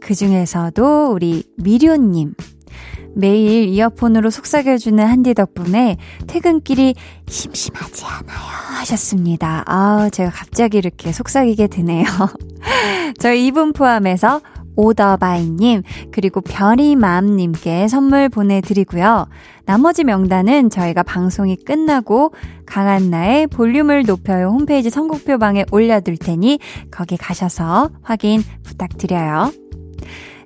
[0.00, 2.34] 그 중에서도 우리 미료님,
[3.14, 5.96] 매일 이어폰으로 속삭여주는 한디 덕분에
[6.26, 6.94] 퇴근길이
[7.28, 8.38] 심심하지 않아요
[8.78, 9.62] 하셨습니다.
[9.66, 12.04] 아, 제가 갑자기 이렇게 속삭이게 되네요.
[13.20, 14.40] 저희 이분 포함해서
[14.76, 19.26] 오더바이님, 그리고 별이맘님께 선물 보내드리고요.
[19.64, 22.32] 나머지 명단은 저희가 방송이 끝나고
[22.66, 26.58] 강한나의 볼륨을 높여요 홈페이지 선곡표방에 올려둘 테니
[26.90, 29.52] 거기 가셔서 확인 부탁드려요.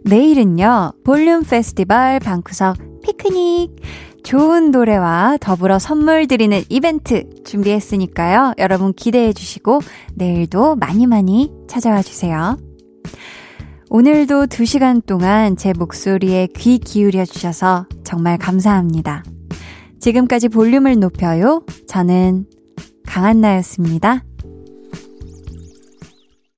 [0.04, 3.76] 내일은요, 볼륨 페스티벌 방구석 피크닉.
[4.22, 8.54] 좋은 노래와 더불어 선물 드리는 이벤트 준비했으니까요.
[8.58, 9.78] 여러분 기대해 주시고
[10.16, 12.56] 내일도 많이 많이 찾아와 주세요.
[13.88, 19.22] 오늘도 2시간 동안 제 목소리에 귀 기울여 주셔서 정말 감사합니다.
[20.00, 21.64] 지금까지 볼륨을 높여요.
[21.86, 22.46] 저는
[23.06, 24.24] 강한나였습니다.